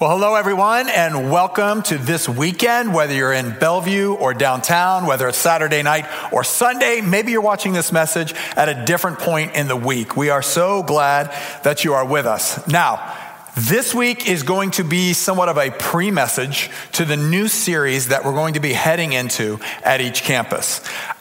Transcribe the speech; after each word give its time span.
Well, 0.00 0.10
hello, 0.10 0.36
everyone, 0.36 0.88
and 0.88 1.28
welcome 1.28 1.82
to 1.82 1.98
this 1.98 2.28
weekend. 2.28 2.94
Whether 2.94 3.14
you're 3.14 3.32
in 3.32 3.58
Bellevue 3.58 4.14
or 4.14 4.32
downtown, 4.32 5.06
whether 5.06 5.26
it's 5.26 5.38
Saturday 5.38 5.82
night 5.82 6.06
or 6.30 6.44
Sunday, 6.44 7.00
maybe 7.00 7.32
you're 7.32 7.40
watching 7.40 7.72
this 7.72 7.90
message 7.90 8.32
at 8.54 8.68
a 8.68 8.84
different 8.84 9.18
point 9.18 9.56
in 9.56 9.66
the 9.66 9.74
week. 9.74 10.16
We 10.16 10.30
are 10.30 10.40
so 10.40 10.84
glad 10.84 11.34
that 11.64 11.82
you 11.82 11.94
are 11.94 12.04
with 12.04 12.26
us. 12.26 12.64
Now, 12.68 13.12
this 13.56 13.92
week 13.92 14.28
is 14.28 14.44
going 14.44 14.70
to 14.72 14.84
be 14.84 15.14
somewhat 15.14 15.48
of 15.48 15.58
a 15.58 15.72
pre 15.72 16.12
message 16.12 16.70
to 16.92 17.04
the 17.04 17.16
new 17.16 17.48
series 17.48 18.06
that 18.06 18.24
we're 18.24 18.34
going 18.34 18.54
to 18.54 18.60
be 18.60 18.74
heading 18.74 19.14
into 19.14 19.58
at 19.82 20.00
each 20.00 20.22
campus. 20.22 20.80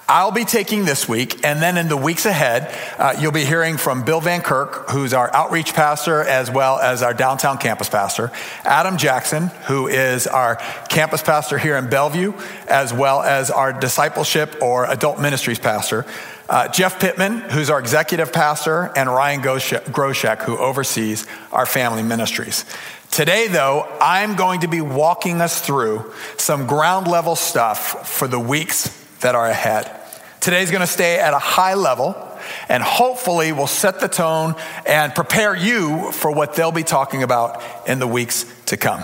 I'll 0.09 0.31
be 0.31 0.45
taking 0.45 0.85
this 0.85 1.09
week, 1.09 1.45
and 1.45 1.61
then 1.61 1.77
in 1.77 1.89
the 1.89 1.97
weeks 1.97 2.25
ahead, 2.25 2.73
uh, 2.97 3.17
you'll 3.19 3.33
be 3.33 3.43
hearing 3.43 3.75
from 3.75 4.05
Bill 4.05 4.21
Van 4.21 4.39
Kirk, 4.39 4.89
who's 4.89 5.13
our 5.13 5.29
outreach 5.35 5.73
pastor 5.73 6.21
as 6.21 6.49
well 6.49 6.79
as 6.79 7.03
our 7.03 7.13
downtown 7.13 7.57
campus 7.57 7.89
pastor, 7.89 8.31
Adam 8.63 8.95
Jackson, 8.95 9.47
who 9.67 9.87
is 9.87 10.25
our 10.25 10.55
campus 10.87 11.21
pastor 11.21 11.57
here 11.57 11.75
in 11.75 11.89
Bellevue, 11.89 12.31
as 12.69 12.93
well 12.93 13.21
as 13.21 13.51
our 13.51 13.73
discipleship 13.73 14.55
or 14.61 14.89
adult 14.89 15.19
ministries 15.19 15.59
pastor, 15.59 16.05
uh, 16.47 16.69
Jeff 16.69 17.01
Pittman, 17.01 17.39
who's 17.39 17.69
our 17.69 17.79
executive 17.79 18.31
pastor, 18.31 18.93
and 18.95 19.09
Ryan 19.09 19.41
Groshek, 19.41 20.41
who 20.43 20.57
oversees 20.57 21.27
our 21.51 21.65
family 21.65 22.01
ministries. 22.01 22.63
Today, 23.11 23.49
though, 23.49 23.85
I'm 23.99 24.37
going 24.37 24.61
to 24.61 24.69
be 24.69 24.79
walking 24.79 25.41
us 25.41 25.59
through 25.59 26.13
some 26.37 26.65
ground 26.65 27.09
level 27.09 27.35
stuff 27.35 28.07
for 28.07 28.29
the 28.29 28.39
weeks 28.39 28.87
that 29.19 29.35
are 29.35 29.47
ahead. 29.47 29.96
Today's 30.47 30.71
going 30.71 30.79
to 30.79 30.87
stay 30.87 31.19
at 31.19 31.33
a 31.33 31.39
high 31.39 31.73
level 31.73 32.15
and 32.69 32.81
hopefully 32.81 33.51
will 33.51 33.67
set 33.67 33.99
the 33.99 34.07
tone 34.07 34.55
and 34.85 35.13
prepare 35.13 35.53
you 35.53 36.13
for 36.13 36.31
what 36.31 36.53
they'll 36.53 36.71
be 36.71 36.83
talking 36.83 37.21
about 37.21 37.61
in 37.85 37.99
the 37.99 38.07
weeks 38.07 38.45
to 38.67 38.77
come. 38.77 39.03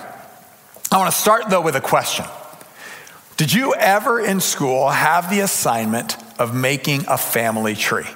I 0.89 0.97
want 0.97 1.13
to 1.13 1.19
start 1.19 1.49
though 1.49 1.59
with 1.59 1.75
a 1.75 1.81
question. 1.81 2.23
Did 3.35 3.51
you 3.51 3.75
ever 3.75 4.21
in 4.21 4.39
school 4.39 4.87
have 4.87 5.29
the 5.29 5.41
assignment 5.41 6.15
of 6.39 6.55
making 6.55 7.03
a 7.09 7.17
family 7.17 7.75
tree? 7.75 8.07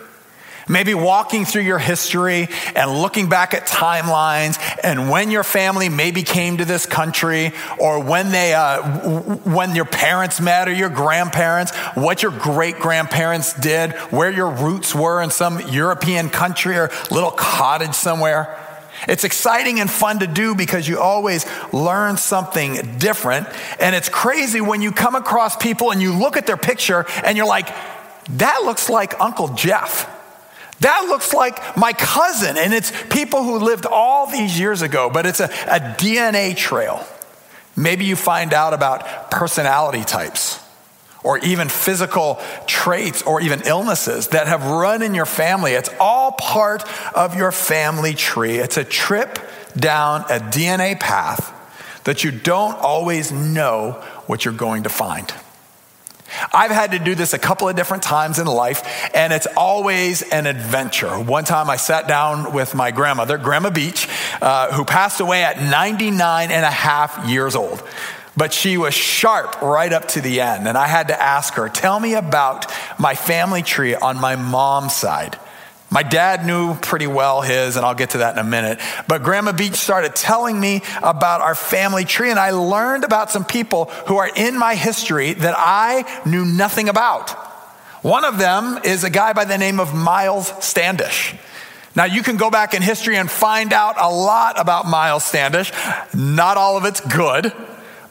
Maybe 0.70 0.94
walking 0.94 1.46
through 1.46 1.62
your 1.62 1.80
history 1.80 2.50
and 2.76 2.92
looking 2.92 3.30
back 3.30 3.54
at 3.54 3.68
timelines 3.68 4.60
and 4.84 5.10
when 5.10 5.32
your 5.32 5.44
family 5.44 5.90
maybe 5.90 6.24
came 6.24 6.58
to 6.58 6.66
this 6.66 6.86
country 6.86 7.54
or 7.80 8.04
when 8.04 8.32
they, 8.32 8.54
uh, 8.54 8.82
when 8.82 9.76
your 9.76 9.86
parents 9.86 10.42
met 10.42 10.68
or 10.68 10.74
your 10.74 10.90
grandparents, 10.90 11.76
what 11.96 12.22
your 12.22 12.32
great 12.32 12.80
grandparents 12.80 13.54
did, 13.54 13.94
where 14.12 14.32
your 14.32 14.50
roots 14.50 14.94
were 14.94 15.22
in 15.22 15.30
some 15.30 15.60
European 15.70 16.30
country 16.30 16.78
or 16.78 16.90
little 17.12 17.32
cottage 17.32 17.94
somewhere. 17.94 18.60
It's 19.08 19.24
exciting 19.24 19.80
and 19.80 19.90
fun 19.90 20.20
to 20.20 20.28
do 20.28 20.56
because 20.56 20.88
you 20.88 21.00
always 21.00 21.46
learn 21.72 22.18
something 22.18 22.98
different. 22.98 23.48
And 23.80 23.96
it's 23.96 24.10
crazy 24.10 24.60
when 24.60 24.82
you 24.82 24.92
come 24.92 25.16
across 25.16 25.56
people 25.56 25.92
and 25.92 26.02
you 26.02 26.14
look 26.14 26.36
at 26.36 26.48
their 26.48 26.58
picture 26.58 27.06
and 27.24 27.38
you're 27.38 27.48
like, 27.48 27.68
that 28.32 28.64
looks 28.64 28.90
like 28.90 29.20
Uncle 29.22 29.50
Jeff. 29.50 30.14
That 30.82 31.06
looks 31.08 31.34
like 31.34 31.78
my 31.78 31.94
cousin, 31.94 32.58
and 32.58 32.74
it's 32.74 32.92
people 33.10 33.44
who 33.44 33.60
lived 33.60 33.86
all 33.86 34.28
these 34.28 34.60
years 34.60 34.82
ago, 34.82 35.10
but 35.12 35.26
it's 35.26 35.40
a, 35.40 35.46
a 35.46 35.80
DNA 35.80 36.56
trail. 36.56 37.06
Maybe 37.76 38.06
you 38.06 38.16
find 38.16 38.54
out 38.54 38.74
about 38.74 39.32
personality 39.32 40.04
types 40.04 40.60
or 41.24 41.40
even 41.40 41.68
physical 41.68 42.40
traits 42.68 43.22
or 43.24 43.42
even 43.42 43.62
illnesses 43.66 44.30
that 44.30 44.48
have 44.48 44.66
run 44.66 45.02
in 45.02 45.14
your 45.14 45.26
family. 45.26 45.74
It's 45.74 45.90
all 46.00 46.32
part 46.32 46.84
of 47.14 47.36
your 47.36 47.52
family 47.52 48.14
tree. 48.14 48.58
It's 48.58 48.78
a 48.78 48.84
trip 48.84 49.40
down 49.76 50.22
a 50.22 50.40
DNA 50.40 51.00
path 51.00 51.54
that 52.04 52.24
you 52.24 52.32
don't 52.32 52.78
always 52.80 53.32
know 53.32 53.94
what 54.28 54.46
you're 54.46 54.54
going 54.54 54.84
to 54.84 54.90
find. 54.90 55.32
I've 56.54 56.72
had 56.72 56.92
to 56.92 57.00
do 57.00 57.16
this 57.16 57.34
a 57.34 57.40
couple 57.40 57.68
of 57.70 57.76
different 57.76 58.04
times 58.04 58.40
in 58.40 58.48
life, 58.48 59.10
and 59.14 59.34
it's 59.34 59.48
always 59.58 60.22
an 60.22 60.46
adventure. 60.46 61.20
One 61.20 61.44
time 61.44 61.70
I 61.70 61.78
sat 61.78 62.08
down 62.08 62.54
with 62.54 62.76
my 62.76 62.92
grandmother, 62.92 63.38
Grandma 63.38 63.70
Beach, 63.70 64.08
uh, 64.42 64.72
who 64.74 64.86
passed 64.86 65.20
away 65.20 65.44
at 65.44 65.62
99 65.62 66.52
and 66.52 66.66
a 66.66 66.72
half 66.72 67.28
years 67.28 67.56
old. 67.56 67.84
But 68.36 68.54
she 68.54 68.78
was 68.78 68.94
sharp 68.94 69.62
right 69.64 69.92
up 69.92 70.08
to 70.10 70.22
the 70.22 70.42
end. 70.42 70.68
And 70.68 70.78
I 70.78 70.86
had 70.86 71.08
to 71.08 71.20
ask 71.20 71.56
her, 71.56 71.70
tell 71.70 72.00
me 72.00 72.14
about 72.14 72.72
my 73.00 73.16
family 73.16 73.64
tree 73.64 73.96
on 73.96 74.22
my 74.22 74.36
mom's 74.36 74.96
side. 74.96 75.40
My 75.90 76.04
dad 76.04 76.46
knew 76.46 76.76
pretty 76.76 77.08
well 77.08 77.42
his, 77.42 77.78
and 77.78 77.86
I'll 77.86 77.96
get 77.96 78.10
to 78.12 78.18
that 78.20 78.34
in 78.34 78.40
a 78.40 78.50
minute. 78.50 78.80
But 79.08 79.24
Grandma 79.24 79.54
Beach 79.54 79.76
started 79.76 80.16
telling 80.16 80.60
me 80.60 80.82
about 81.02 81.40
our 81.40 81.56
family 81.56 82.04
tree, 82.04 82.30
and 82.30 82.40
I 82.40 82.52
learned 82.52 83.06
about 83.06 83.32
some 83.32 83.46
people 83.46 83.86
who 84.08 84.18
are 84.18 84.30
in 84.36 84.58
my 84.58 84.76
history 84.76 85.34
that 85.34 85.56
I 85.58 86.22
knew 86.26 86.44
nothing 86.44 86.90
about. 86.90 87.30
One 88.04 88.26
of 88.26 88.38
them 88.38 88.80
is 88.84 89.06
a 89.06 89.10
guy 89.10 89.32
by 89.32 89.46
the 89.46 89.58
name 89.58 89.80
of 89.80 89.94
Miles 89.96 90.52
Standish. 90.64 91.36
Now, 91.96 92.04
you 92.06 92.22
can 92.22 92.38
go 92.38 92.52
back 92.52 92.74
in 92.74 92.82
history 92.82 93.16
and 93.18 93.32
find 93.32 93.72
out 93.72 93.96
a 93.98 94.14
lot 94.14 94.60
about 94.60 94.88
Miles 94.88 95.24
Standish. 95.24 95.72
Not 96.14 96.58
all 96.58 96.78
of 96.78 96.84
it's 96.86 97.00
good, 97.00 97.54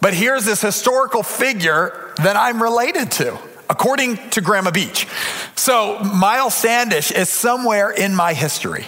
but 0.00 0.14
here's 0.14 0.46
this 0.46 0.62
historical 0.62 1.22
figure 1.22 2.12
that 2.16 2.36
I'm 2.36 2.62
related 2.62 3.12
to 3.12 3.38
according 3.68 4.16
to 4.30 4.40
Grandma 4.40 4.70
Beach. 4.70 5.06
So, 5.54 5.98
Miles 6.00 6.54
Standish 6.54 7.10
is 7.10 7.28
somewhere 7.28 7.90
in 7.90 8.14
my 8.14 8.32
history. 8.34 8.86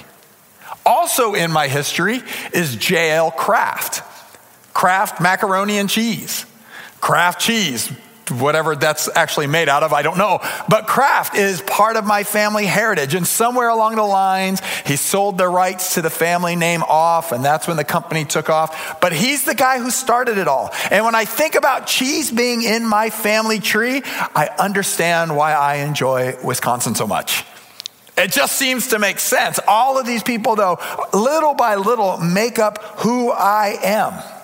Also, 0.86 1.34
in 1.34 1.50
my 1.50 1.68
history 1.68 2.22
is 2.52 2.76
J.L. 2.76 3.30
Kraft. 3.30 4.02
Kraft 4.74 5.20
macaroni 5.20 5.78
and 5.78 5.90
cheese. 5.90 6.46
Kraft 7.00 7.40
cheese, 7.40 7.92
whatever 8.30 8.76
that's 8.76 9.08
actually 9.14 9.46
made 9.46 9.68
out 9.68 9.82
of, 9.82 9.92
I 9.92 10.02
don't 10.02 10.18
know. 10.18 10.40
But 10.68 10.86
Kraft 10.86 11.34
is 11.34 11.60
part 11.62 11.96
of 11.96 12.04
my 12.04 12.24
family 12.24 12.66
heritage. 12.66 13.14
And 13.14 13.26
somewhere 13.26 13.68
along 13.68 13.96
the 13.96 14.02
lines, 14.02 14.60
he 14.86 14.96
sold 14.96 15.38
the 15.38 15.48
rights 15.48 15.94
to 15.94 16.02
the 16.02 16.10
family 16.10 16.56
name 16.56 16.82
off, 16.82 17.32
and 17.32 17.44
that's 17.44 17.66
when 17.66 17.76
the 17.76 17.84
company 17.84 18.24
took 18.24 18.50
off. 18.50 19.00
But 19.00 19.12
he's 19.12 19.44
the 19.44 19.54
guy 19.54 19.78
who 19.78 19.90
started 19.90 20.38
it 20.38 20.48
all. 20.48 20.70
And 20.90 21.04
when 21.04 21.14
I 21.14 21.24
think 21.24 21.54
about 21.54 21.86
cheese 21.86 22.30
being 22.30 22.62
in 22.62 22.86
my 22.86 23.10
family 23.10 23.58
tree, 23.60 24.02
I 24.04 24.50
understand 24.58 25.36
why 25.36 25.52
I 25.52 25.76
enjoy 25.76 26.36
Wisconsin 26.42 26.94
so 26.94 27.06
much. 27.06 27.44
It 28.16 28.32
just 28.32 28.56
seems 28.58 28.88
to 28.88 28.98
make 28.98 29.20
sense. 29.20 29.60
All 29.68 29.98
of 29.98 30.04
these 30.04 30.24
people, 30.24 30.56
though, 30.56 30.78
little 31.12 31.54
by 31.54 31.76
little, 31.76 32.18
make 32.18 32.58
up 32.58 32.82
who 32.98 33.30
I 33.30 33.78
am. 33.80 34.37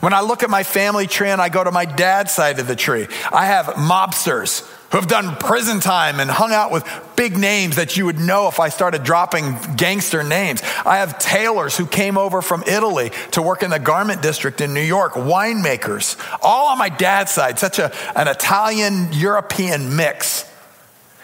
When 0.00 0.12
I 0.12 0.20
look 0.20 0.42
at 0.42 0.50
my 0.50 0.62
family 0.62 1.06
tree 1.06 1.30
and 1.30 1.40
I 1.40 1.48
go 1.48 1.62
to 1.62 1.70
my 1.70 1.84
dad's 1.84 2.32
side 2.32 2.58
of 2.58 2.66
the 2.66 2.76
tree, 2.76 3.06
I 3.32 3.46
have 3.46 3.66
mobsters 3.76 4.66
who 4.90 4.98
have 4.98 5.08
done 5.08 5.36
prison 5.36 5.80
time 5.80 6.20
and 6.20 6.30
hung 6.30 6.52
out 6.52 6.70
with 6.70 6.84
big 7.16 7.36
names 7.36 7.76
that 7.76 7.96
you 7.96 8.04
would 8.06 8.18
know 8.18 8.48
if 8.48 8.60
I 8.60 8.68
started 8.68 9.02
dropping 9.02 9.56
gangster 9.76 10.22
names. 10.22 10.62
I 10.84 10.98
have 10.98 11.18
tailors 11.18 11.76
who 11.76 11.86
came 11.86 12.16
over 12.16 12.40
from 12.40 12.62
Italy 12.66 13.10
to 13.32 13.42
work 13.42 13.62
in 13.62 13.70
the 13.70 13.78
garment 13.78 14.22
district 14.22 14.60
in 14.60 14.74
New 14.74 14.80
York, 14.80 15.14
winemakers, 15.14 16.16
all 16.40 16.68
on 16.68 16.78
my 16.78 16.88
dad's 16.88 17.32
side, 17.32 17.58
such 17.58 17.78
a, 17.78 17.92
an 18.18 18.28
Italian 18.28 19.12
European 19.12 19.96
mix. 19.96 20.50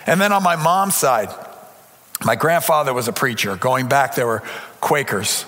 And 0.06 0.20
then 0.20 0.32
on 0.32 0.42
my 0.42 0.56
mom's 0.56 0.96
side, 0.96 1.28
my 2.24 2.34
grandfather 2.34 2.92
was 2.92 3.08
a 3.08 3.12
preacher. 3.12 3.56
Going 3.56 3.88
back, 3.88 4.14
there 4.14 4.26
were 4.26 4.42
Quakers. 4.80 5.46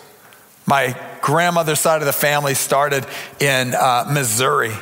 My 0.66 0.92
grandmother's 1.24 1.80
side 1.80 2.02
of 2.02 2.06
the 2.06 2.12
family 2.12 2.52
started 2.52 3.06
in 3.40 3.74
uh, 3.74 4.04
Missouri. 4.12 4.74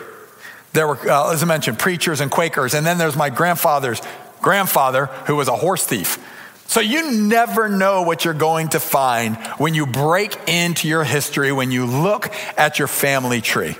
There 0.72 0.88
were, 0.88 0.98
uh, 1.08 1.32
as 1.32 1.40
I 1.40 1.46
mentioned, 1.46 1.78
preachers 1.78 2.20
and 2.20 2.32
Quakers. 2.32 2.74
And 2.74 2.84
then 2.84 2.98
there's 2.98 3.14
my 3.14 3.30
grandfather's 3.30 4.02
grandfather, 4.40 5.06
who 5.26 5.36
was 5.36 5.46
a 5.46 5.54
horse 5.54 5.86
thief. 5.86 6.18
So 6.66 6.80
you 6.80 7.12
never 7.12 7.68
know 7.68 8.02
what 8.02 8.24
you're 8.24 8.34
going 8.34 8.70
to 8.70 8.80
find 8.80 9.36
when 9.58 9.74
you 9.74 9.86
break 9.86 10.36
into 10.48 10.88
your 10.88 11.04
history, 11.04 11.52
when 11.52 11.70
you 11.70 11.86
look 11.86 12.34
at 12.58 12.76
your 12.76 12.88
family 12.88 13.40
tree. 13.40 13.76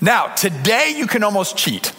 Now, 0.00 0.28
today 0.28 0.94
you 0.96 1.08
can 1.08 1.24
almost 1.24 1.56
cheat. 1.56 1.92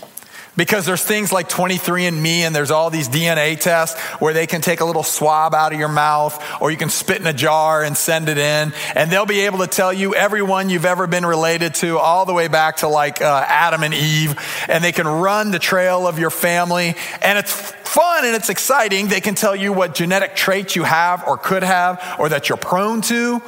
Because 0.61 0.85
there's 0.85 1.03
things 1.03 1.31
like 1.31 1.49
23andMe 1.49 2.41
and 2.41 2.55
there's 2.55 2.69
all 2.69 2.91
these 2.91 3.09
DNA 3.09 3.59
tests 3.59 3.99
where 4.21 4.31
they 4.31 4.45
can 4.45 4.61
take 4.61 4.79
a 4.79 4.85
little 4.85 5.01
swab 5.01 5.55
out 5.55 5.73
of 5.73 5.79
your 5.79 5.87
mouth 5.87 6.39
or 6.61 6.69
you 6.69 6.77
can 6.77 6.89
spit 6.89 7.19
in 7.19 7.25
a 7.25 7.33
jar 7.33 7.81
and 7.81 7.97
send 7.97 8.29
it 8.29 8.37
in 8.37 8.71
and 8.93 9.09
they'll 9.09 9.25
be 9.25 9.39
able 9.39 9.57
to 9.57 9.65
tell 9.65 9.91
you 9.91 10.13
everyone 10.13 10.69
you've 10.69 10.85
ever 10.85 11.07
been 11.07 11.25
related 11.25 11.73
to 11.73 11.97
all 11.97 12.27
the 12.27 12.33
way 12.35 12.47
back 12.47 12.77
to 12.77 12.87
like 12.87 13.23
uh, 13.23 13.43
Adam 13.47 13.81
and 13.81 13.95
Eve 13.95 14.35
and 14.69 14.83
they 14.83 14.91
can 14.91 15.07
run 15.07 15.49
the 15.49 15.57
trail 15.57 16.05
of 16.05 16.19
your 16.19 16.29
family 16.29 16.93
and 17.23 17.39
it's 17.39 17.51
fun 17.91 18.23
and 18.23 18.35
it's 18.35 18.51
exciting. 18.51 19.07
They 19.07 19.19
can 19.19 19.33
tell 19.33 19.55
you 19.55 19.73
what 19.73 19.95
genetic 19.95 20.35
traits 20.35 20.75
you 20.75 20.83
have 20.83 21.27
or 21.27 21.39
could 21.39 21.63
have 21.63 22.17
or 22.19 22.29
that 22.29 22.49
you're 22.49 22.59
prone 22.59 23.01
to. 23.01 23.41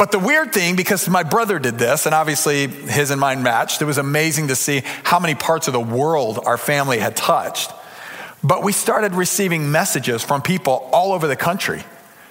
But 0.00 0.12
the 0.12 0.18
weird 0.18 0.54
thing, 0.54 0.76
because 0.76 1.10
my 1.10 1.24
brother 1.24 1.58
did 1.58 1.78
this, 1.78 2.06
and 2.06 2.14
obviously 2.14 2.68
his 2.68 3.10
and 3.10 3.20
mine 3.20 3.42
matched, 3.42 3.82
it 3.82 3.84
was 3.84 3.98
amazing 3.98 4.48
to 4.48 4.56
see 4.56 4.80
how 5.04 5.20
many 5.20 5.34
parts 5.34 5.66
of 5.66 5.74
the 5.74 5.80
world 5.80 6.40
our 6.46 6.56
family 6.56 6.98
had 6.98 7.14
touched. 7.14 7.70
But 8.42 8.62
we 8.62 8.72
started 8.72 9.12
receiving 9.12 9.70
messages 9.70 10.22
from 10.22 10.40
people 10.40 10.88
all 10.90 11.12
over 11.12 11.26
the 11.26 11.36
country 11.36 11.84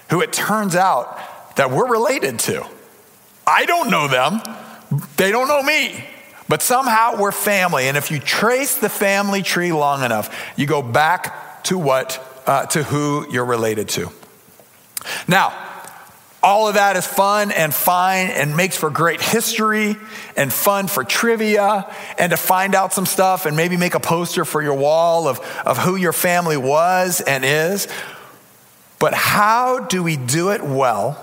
who 0.08 0.20
it 0.20 0.32
turns 0.32 0.74
out 0.74 1.16
that 1.54 1.70
we're 1.70 1.88
related 1.88 2.40
to. 2.40 2.66
I 3.46 3.66
don't 3.66 3.88
know 3.88 4.08
them, 4.08 4.40
They 5.16 5.30
don't 5.30 5.46
know 5.46 5.62
me, 5.62 6.04
but 6.48 6.62
somehow 6.62 7.20
we're 7.20 7.30
family. 7.30 7.86
And 7.86 7.96
if 7.96 8.10
you 8.10 8.18
trace 8.18 8.74
the 8.74 8.88
family 8.88 9.42
tree 9.42 9.70
long 9.70 10.02
enough, 10.02 10.52
you 10.56 10.66
go 10.66 10.82
back 10.82 11.62
to 11.66 11.78
what, 11.78 12.42
uh, 12.48 12.66
to 12.66 12.82
who 12.82 13.30
you're 13.30 13.44
related 13.44 13.90
to. 13.90 14.10
Now, 15.28 15.69
all 16.42 16.68
of 16.68 16.74
that 16.74 16.96
is 16.96 17.06
fun 17.06 17.50
and 17.52 17.74
fine 17.74 18.28
and 18.28 18.56
makes 18.56 18.76
for 18.76 18.88
great 18.88 19.20
history 19.20 19.96
and 20.36 20.50
fun 20.50 20.86
for 20.86 21.04
trivia 21.04 21.94
and 22.18 22.30
to 22.30 22.36
find 22.36 22.74
out 22.74 22.94
some 22.94 23.04
stuff 23.04 23.44
and 23.44 23.56
maybe 23.56 23.76
make 23.76 23.94
a 23.94 24.00
poster 24.00 24.46
for 24.46 24.62
your 24.62 24.74
wall 24.74 25.28
of, 25.28 25.38
of 25.66 25.76
who 25.76 25.96
your 25.96 26.14
family 26.14 26.56
was 26.56 27.20
and 27.20 27.44
is. 27.44 27.88
But 28.98 29.12
how 29.12 29.80
do 29.80 30.02
we 30.02 30.16
do 30.16 30.50
it 30.50 30.62
well? 30.62 31.22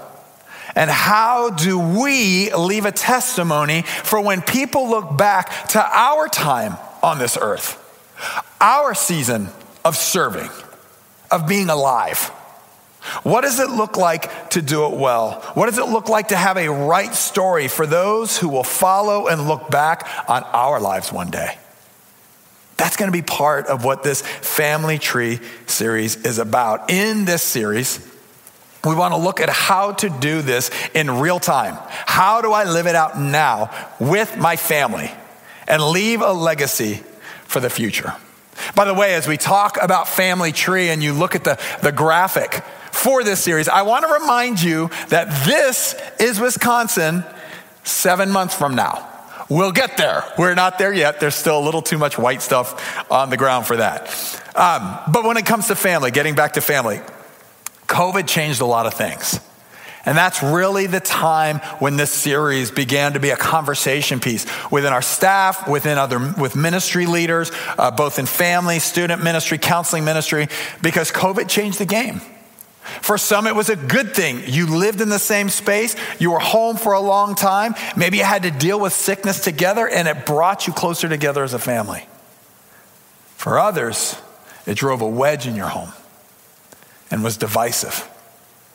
And 0.75 0.91
how 0.91 1.49
do 1.49 1.79
we 1.79 2.53
leave 2.53 2.85
a 2.85 2.91
testimony 2.91 3.81
for 3.81 4.21
when 4.21 4.43
people 4.43 4.89
look 4.89 5.17
back 5.17 5.69
to 5.69 5.83
our 5.83 6.27
time 6.27 6.77
on 7.01 7.17
this 7.17 7.37
earth, 7.39 7.83
our 8.61 8.93
season 8.93 9.47
of 9.83 9.95
serving, 9.95 10.49
of 11.31 11.47
being 11.47 11.69
alive? 11.69 12.31
What 13.23 13.41
does 13.41 13.59
it 13.59 13.69
look 13.69 13.97
like 13.97 14.49
to 14.51 14.61
do 14.61 14.85
it 14.85 14.97
well? 14.97 15.41
What 15.53 15.67
does 15.67 15.77
it 15.77 15.87
look 15.87 16.09
like 16.09 16.29
to 16.29 16.35
have 16.35 16.57
a 16.57 16.69
right 16.69 17.13
story 17.13 17.67
for 17.67 17.85
those 17.85 18.37
who 18.37 18.49
will 18.49 18.63
follow 18.63 19.27
and 19.27 19.47
look 19.47 19.69
back 19.69 20.07
on 20.29 20.43
our 20.43 20.79
lives 20.79 21.11
one 21.11 21.29
day? 21.29 21.57
That's 22.77 22.95
going 22.95 23.11
to 23.11 23.17
be 23.17 23.23
part 23.23 23.67
of 23.67 23.83
what 23.83 24.03
this 24.03 24.21
family 24.21 24.99
tree 24.99 25.39
series 25.65 26.15
is 26.17 26.37
about. 26.37 26.91
In 26.91 27.25
this 27.25 27.41
series, 27.41 27.99
we 28.85 28.93
want 28.93 29.13
to 29.13 29.19
look 29.19 29.41
at 29.41 29.49
how 29.49 29.93
to 29.93 30.09
do 30.09 30.41
this 30.41 30.69
in 30.93 31.09
real 31.09 31.39
time. 31.39 31.77
How 31.89 32.41
do 32.41 32.51
I 32.51 32.65
live 32.65 32.85
it 32.85 32.95
out 32.95 33.19
now 33.19 33.71
with 33.99 34.37
my 34.37 34.55
family 34.55 35.11
and 35.67 35.81
leave 35.81 36.21
a 36.21 36.31
legacy 36.31 37.01
for 37.45 37.59
the 37.59 37.69
future? 37.69 38.13
By 38.75 38.85
the 38.85 38.93
way, 38.93 39.15
as 39.15 39.27
we 39.27 39.37
talk 39.37 39.77
about 39.81 40.07
family 40.07 40.51
tree 40.51 40.89
and 40.89 41.01
you 41.01 41.13
look 41.13 41.35
at 41.35 41.43
the, 41.43 41.59
the 41.81 41.91
graphic 41.91 42.63
for 43.07 43.23
this 43.23 43.39
series, 43.39 43.69
I 43.69 43.83
want 43.83 44.05
to 44.05 44.11
remind 44.11 44.61
you 44.61 44.89
that 45.07 45.45
this 45.45 45.95
is 46.19 46.41
Wisconsin 46.41 47.23
seven 47.85 48.29
months 48.29 48.53
from 48.53 48.75
now. 48.75 49.07
We'll 49.47 49.71
get 49.71 49.95
there. 49.95 50.25
We're 50.37 50.55
not 50.55 50.77
there 50.77 50.91
yet. 50.91 51.21
There's 51.21 51.33
still 51.33 51.57
a 51.57 51.63
little 51.63 51.81
too 51.81 51.97
much 51.97 52.19
white 52.19 52.41
stuff 52.41 53.09
on 53.09 53.29
the 53.29 53.37
ground 53.37 53.65
for 53.65 53.77
that. 53.77 54.09
Um, 54.57 54.99
but 55.13 55.23
when 55.23 55.37
it 55.37 55.45
comes 55.45 55.67
to 55.67 55.75
family, 55.75 56.11
getting 56.11 56.35
back 56.35 56.55
to 56.55 56.61
family, 56.61 56.99
COVID 57.87 58.27
changed 58.27 58.59
a 58.59 58.65
lot 58.65 58.87
of 58.87 58.93
things. 58.93 59.39
And 60.05 60.17
that's 60.17 60.43
really 60.43 60.87
the 60.87 60.99
time 60.99 61.59
when 61.79 61.95
this 61.95 62.11
series 62.11 62.71
began 62.71 63.13
to 63.13 63.21
be 63.21 63.29
a 63.29 63.37
conversation 63.37 64.19
piece 64.19 64.45
within 64.69 64.91
our 64.91 65.01
staff, 65.01 65.65
within 65.65 65.97
other, 65.97 66.33
with 66.37 66.57
ministry 66.57 67.05
leaders, 67.05 67.53
uh, 67.77 67.89
both 67.89 68.19
in 68.19 68.25
family, 68.25 68.79
student 68.79 69.23
ministry, 69.23 69.57
counseling 69.57 70.03
ministry, 70.03 70.49
because 70.81 71.09
COVID 71.09 71.47
changed 71.47 71.79
the 71.79 71.85
game. 71.85 72.19
For 73.01 73.17
some, 73.17 73.47
it 73.47 73.55
was 73.55 73.69
a 73.69 73.75
good 73.75 74.13
thing. 74.13 74.43
You 74.45 74.67
lived 74.67 75.01
in 75.01 75.09
the 75.09 75.19
same 75.19 75.49
space, 75.49 75.95
you 76.19 76.31
were 76.31 76.39
home 76.39 76.77
for 76.77 76.93
a 76.93 76.99
long 76.99 77.35
time, 77.35 77.75
maybe 77.95 78.17
you 78.17 78.23
had 78.23 78.43
to 78.43 78.51
deal 78.51 78.79
with 78.79 78.93
sickness 78.93 79.43
together, 79.43 79.87
and 79.87 80.07
it 80.07 80.25
brought 80.25 80.67
you 80.67 80.73
closer 80.73 81.07
together 81.09 81.43
as 81.43 81.53
a 81.53 81.59
family. 81.59 82.07
For 83.35 83.59
others, 83.59 84.15
it 84.65 84.75
drove 84.75 85.01
a 85.01 85.07
wedge 85.07 85.47
in 85.47 85.55
your 85.55 85.67
home 85.67 85.91
and 87.11 87.23
was 87.23 87.37
divisive. 87.37 87.93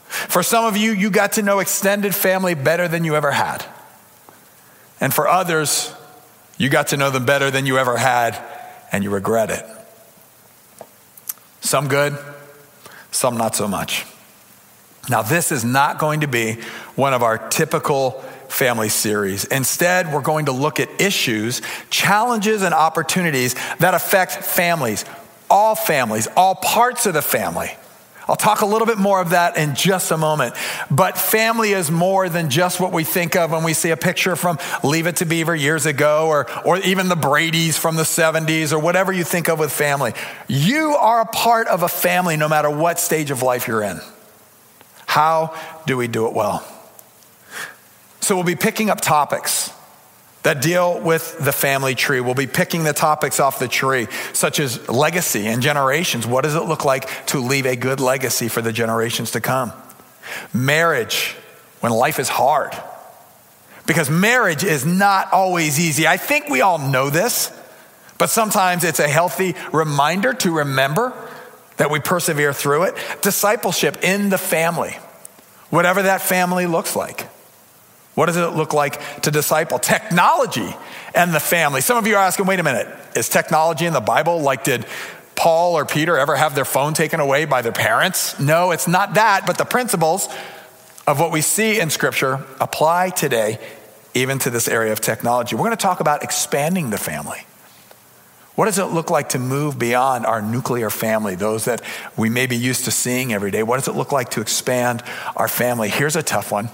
For 0.08 0.42
some 0.42 0.64
of 0.64 0.76
you, 0.76 0.92
you 0.92 1.10
got 1.10 1.32
to 1.32 1.42
know 1.42 1.58
extended 1.58 2.14
family 2.14 2.54
better 2.54 2.86
than 2.86 3.04
you 3.04 3.16
ever 3.16 3.30
had. 3.30 3.64
And 5.00 5.12
for 5.12 5.26
others, 5.26 5.92
you 6.58 6.68
got 6.68 6.88
to 6.88 6.96
know 6.96 7.10
them 7.10 7.24
better 7.24 7.50
than 7.50 7.66
you 7.66 7.78
ever 7.78 7.96
had, 7.96 8.38
and 8.92 9.02
you 9.02 9.10
regret 9.10 9.50
it. 9.50 9.66
Some 11.60 11.88
good, 11.88 12.16
some 13.12 13.36
not 13.36 13.54
so 13.54 13.68
much. 13.68 14.04
Now, 15.08 15.22
this 15.22 15.52
is 15.52 15.64
not 15.64 15.98
going 15.98 16.20
to 16.20 16.28
be 16.28 16.54
one 16.94 17.14
of 17.14 17.22
our 17.22 17.38
typical 17.48 18.22
family 18.48 18.88
series. 18.88 19.44
Instead, 19.44 20.12
we're 20.12 20.20
going 20.20 20.46
to 20.46 20.52
look 20.52 20.78
at 20.78 21.00
issues, 21.00 21.62
challenges, 21.90 22.62
and 22.62 22.74
opportunities 22.74 23.54
that 23.78 23.94
affect 23.94 24.32
families, 24.32 25.04
all 25.50 25.74
families, 25.74 26.28
all 26.36 26.54
parts 26.54 27.06
of 27.06 27.14
the 27.14 27.22
family. 27.22 27.70
I'll 28.28 28.36
talk 28.36 28.60
a 28.60 28.66
little 28.66 28.86
bit 28.86 28.98
more 28.98 29.20
of 29.20 29.30
that 29.30 29.56
in 29.56 29.74
just 29.74 30.10
a 30.10 30.16
moment. 30.16 30.54
But 30.90 31.19
family 31.19 31.72
is 31.72 31.90
more 31.90 32.28
than 32.28 32.50
just 32.50 32.80
what 32.80 32.92
we 32.92 33.04
think 33.04 33.36
of 33.36 33.50
when 33.50 33.64
we 33.64 33.74
see 33.74 33.90
a 33.90 33.96
picture 33.96 34.36
from 34.36 34.58
Leave 34.84 35.06
It 35.06 35.16
to 35.16 35.24
Beaver 35.24 35.54
years 35.54 35.86
ago, 35.86 36.28
or, 36.28 36.46
or 36.64 36.78
even 36.78 37.08
the 37.08 37.16
Brady's 37.16 37.76
from 37.76 37.96
the 37.96 38.02
70s, 38.02 38.72
or 38.72 38.78
whatever 38.78 39.12
you 39.12 39.24
think 39.24 39.48
of 39.48 39.58
with 39.58 39.72
family. 39.72 40.12
You 40.48 40.96
are 41.00 41.20
a 41.22 41.26
part 41.26 41.66
of 41.69 41.82
a 41.82 41.88
family 41.88 42.36
no 42.36 42.48
matter 42.48 42.70
what 42.70 43.00
stage 43.00 43.30
of 43.30 43.42
life 43.42 43.66
you're 43.66 43.82
in. 43.82 44.00
How 45.06 45.54
do 45.86 45.96
we 45.96 46.08
do 46.08 46.26
it 46.26 46.32
well? 46.32 46.66
So 48.20 48.36
we'll 48.36 48.44
be 48.44 48.56
picking 48.56 48.88
up 48.88 49.00
topics 49.00 49.72
that 50.42 50.60
deal 50.60 51.00
with 51.00 51.38
the 51.38 51.52
family 51.52 51.94
tree. 51.94 52.20
We'll 52.20 52.34
be 52.34 52.46
picking 52.46 52.84
the 52.84 52.92
topics 52.92 53.38
off 53.38 53.58
the 53.58 53.68
tree, 53.68 54.08
such 54.32 54.58
as 54.58 54.88
legacy 54.88 55.46
and 55.46 55.62
generations. 55.62 56.26
What 56.26 56.42
does 56.42 56.54
it 56.54 56.64
look 56.64 56.84
like 56.84 57.26
to 57.26 57.38
leave 57.38 57.66
a 57.66 57.76
good 57.76 58.00
legacy 58.00 58.48
for 58.48 58.60
the 58.60 58.72
generations 58.72 59.32
to 59.32 59.40
come? 59.40 59.72
Marriage, 60.52 61.36
when 61.80 61.92
life 61.92 62.18
is 62.18 62.28
hard. 62.28 62.72
Because 63.86 64.08
marriage 64.08 64.64
is 64.64 64.86
not 64.86 65.32
always 65.32 65.78
easy. 65.78 66.06
I 66.06 66.16
think 66.16 66.48
we 66.48 66.60
all 66.60 66.78
know 66.78 67.10
this, 67.10 67.52
but 68.18 68.30
sometimes 68.30 68.84
it's 68.84 69.00
a 69.00 69.08
healthy 69.08 69.54
reminder 69.72 70.34
to 70.34 70.58
remember 70.58 71.12
that 71.78 71.90
we 71.90 71.98
persevere 71.98 72.52
through 72.52 72.84
it. 72.84 72.96
Discipleship 73.22 74.04
in 74.04 74.28
the 74.28 74.38
family, 74.38 74.96
whatever 75.70 76.02
that 76.02 76.20
family 76.20 76.66
looks 76.66 76.94
like. 76.94 77.28
What 78.14 78.26
does 78.26 78.36
it 78.36 78.48
look 78.48 78.74
like 78.74 79.22
to 79.22 79.30
disciple? 79.30 79.78
Technology 79.78 80.74
and 81.14 81.32
the 81.32 81.40
family. 81.40 81.80
Some 81.80 81.96
of 81.96 82.06
you 82.06 82.14
are 82.16 82.24
asking, 82.24 82.46
wait 82.46 82.60
a 82.60 82.62
minute, 82.62 82.86
is 83.16 83.28
technology 83.28 83.86
in 83.86 83.92
the 83.92 84.00
Bible? 84.00 84.40
Like, 84.40 84.64
did 84.64 84.86
Paul 85.34 85.78
or 85.78 85.86
Peter 85.86 86.18
ever 86.18 86.36
have 86.36 86.54
their 86.54 86.64
phone 86.64 86.92
taken 86.94 87.20
away 87.20 87.46
by 87.46 87.62
their 87.62 87.72
parents? 87.72 88.38
No, 88.38 88.70
it's 88.70 88.86
not 88.86 89.14
that, 89.14 89.46
but 89.46 89.56
the 89.56 89.64
principles 89.64 90.28
of 91.06 91.18
what 91.18 91.32
we 91.32 91.40
see 91.40 91.80
in 91.80 91.90
Scripture 91.90 92.44
apply 92.60 93.10
today, 93.10 93.58
even 94.14 94.38
to 94.40 94.50
this 94.50 94.69
area 94.69 94.92
of 94.92 95.00
technology. 95.00 95.56
We're 95.56 95.64
going 95.64 95.70
to 95.70 95.76
talk 95.76 96.00
about 96.00 96.22
expanding 96.22 96.90
the 96.90 96.98
family. 96.98 97.46
What 98.54 98.66
does 98.66 98.78
it 98.78 98.84
look 98.84 99.08
like 99.08 99.31
to 99.31 99.38
move 99.38 99.78
beyond 99.78 100.26
our 100.26 100.42
nuclear 100.42 100.90
family, 100.90 101.34
those 101.34 101.64
that 101.64 101.81
we 102.19 102.28
may 102.28 102.46
be 102.46 102.56
used 102.56 102.84
to 102.84 102.90
seeing 102.90 103.32
every 103.32 103.50
day? 103.50 103.62
What 103.62 103.78
does 103.78 103.88
it 103.88 103.96
look 103.96 104.12
like 104.12 104.31
to 104.32 104.42
expand 104.42 105.02
our 105.34 105.48
family? 105.48 105.88
Here's 105.88 106.16
a 106.16 106.22
tough 106.22 106.52
one 106.52 106.69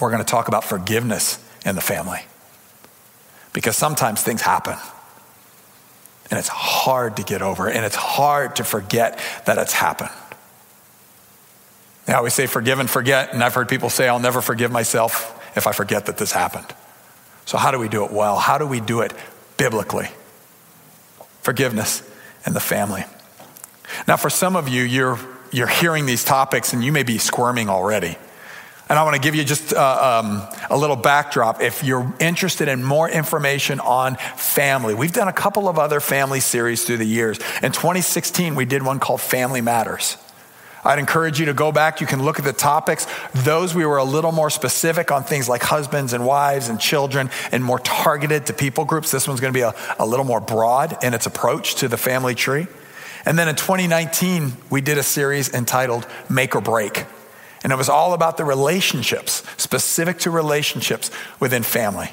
we're 0.00 0.10
going 0.10 0.24
to 0.24 0.30
talk 0.30 0.48
about 0.48 0.64
forgiveness 0.64 1.42
in 1.64 1.74
the 1.74 1.80
family. 1.80 2.20
Because 3.52 3.76
sometimes 3.76 4.22
things 4.22 4.40
happen. 4.40 4.76
And 6.30 6.38
it's 6.38 6.48
hard 6.48 7.16
to 7.16 7.22
get 7.22 7.40
over, 7.40 7.68
and 7.68 7.84
it's 7.84 7.96
hard 7.96 8.56
to 8.56 8.64
forget 8.64 9.18
that 9.46 9.56
it's 9.56 9.72
happened. 9.72 10.10
Now, 12.06 12.22
we 12.22 12.30
say 12.30 12.46
forgive 12.46 12.78
and 12.78 12.88
forget, 12.88 13.32
and 13.32 13.42
I've 13.42 13.54
heard 13.54 13.68
people 13.68 13.90
say, 13.90 14.08
I'll 14.08 14.18
never 14.18 14.40
forgive 14.40 14.70
myself 14.70 15.34
if 15.56 15.66
I 15.66 15.72
forget 15.72 16.06
that 16.06 16.18
this 16.18 16.32
happened. 16.32 16.66
So, 17.44 17.56
how 17.56 17.70
do 17.70 17.78
we 17.78 17.88
do 17.88 18.04
it 18.04 18.12
well? 18.12 18.36
How 18.36 18.58
do 18.58 18.66
we 18.66 18.80
do 18.80 19.00
it 19.00 19.12
biblically? 19.56 20.08
Forgiveness 21.42 22.02
in 22.46 22.52
the 22.52 22.60
family. 22.60 23.04
Now, 24.06 24.16
for 24.16 24.30
some 24.30 24.54
of 24.54 24.68
you, 24.68 24.82
you're, 24.82 25.18
you're 25.50 25.66
hearing 25.66 26.04
these 26.04 26.24
topics 26.24 26.72
and 26.72 26.84
you 26.84 26.92
may 26.92 27.04
be 27.04 27.16
squirming 27.16 27.70
already. 27.70 28.16
And 28.88 28.98
I 28.98 29.02
want 29.02 29.16
to 29.16 29.20
give 29.20 29.34
you 29.34 29.44
just 29.44 29.74
uh, 29.74 30.22
um, 30.24 30.42
a 30.70 30.76
little 30.76 30.96
backdrop. 30.96 31.60
If 31.60 31.84
you're 31.84 32.10
interested 32.20 32.68
in 32.68 32.82
more 32.82 33.08
information 33.08 33.80
on 33.80 34.16
family, 34.16 34.94
we've 34.94 35.12
done 35.12 35.28
a 35.28 35.32
couple 35.32 35.68
of 35.68 35.78
other 35.78 36.00
family 36.00 36.40
series 36.40 36.84
through 36.84 36.96
the 36.96 37.04
years. 37.04 37.38
In 37.62 37.72
2016, 37.72 38.54
we 38.54 38.64
did 38.64 38.82
one 38.82 38.98
called 38.98 39.20
Family 39.20 39.60
Matters. 39.60 40.16
I'd 40.84 40.98
encourage 40.98 41.38
you 41.38 41.46
to 41.46 41.54
go 41.54 41.70
back. 41.70 42.00
You 42.00 42.06
can 42.06 42.22
look 42.22 42.38
at 42.38 42.46
the 42.46 42.52
topics. 42.54 43.06
Those 43.34 43.74
we 43.74 43.84
were 43.84 43.98
a 43.98 44.04
little 44.04 44.32
more 44.32 44.48
specific 44.48 45.10
on 45.10 45.22
things 45.22 45.50
like 45.50 45.62
husbands 45.62 46.14
and 46.14 46.24
wives 46.24 46.70
and 46.70 46.80
children 46.80 47.28
and 47.52 47.62
more 47.62 47.80
targeted 47.80 48.46
to 48.46 48.54
people 48.54 48.86
groups. 48.86 49.10
This 49.10 49.28
one's 49.28 49.40
going 49.40 49.52
to 49.52 49.58
be 49.58 49.62
a, 49.62 49.74
a 49.98 50.06
little 50.06 50.24
more 50.24 50.40
broad 50.40 51.04
in 51.04 51.12
its 51.12 51.26
approach 51.26 51.74
to 51.76 51.88
the 51.88 51.98
family 51.98 52.34
tree. 52.34 52.68
And 53.26 53.38
then 53.38 53.48
in 53.48 53.56
2019, 53.56 54.52
we 54.70 54.80
did 54.80 54.96
a 54.96 55.02
series 55.02 55.52
entitled 55.52 56.06
Make 56.30 56.56
or 56.56 56.62
Break. 56.62 57.04
And 57.64 57.72
it 57.72 57.76
was 57.76 57.88
all 57.88 58.14
about 58.14 58.36
the 58.36 58.44
relationships, 58.44 59.42
specific 59.56 60.18
to 60.20 60.30
relationships 60.30 61.10
within 61.40 61.62
family. 61.62 62.10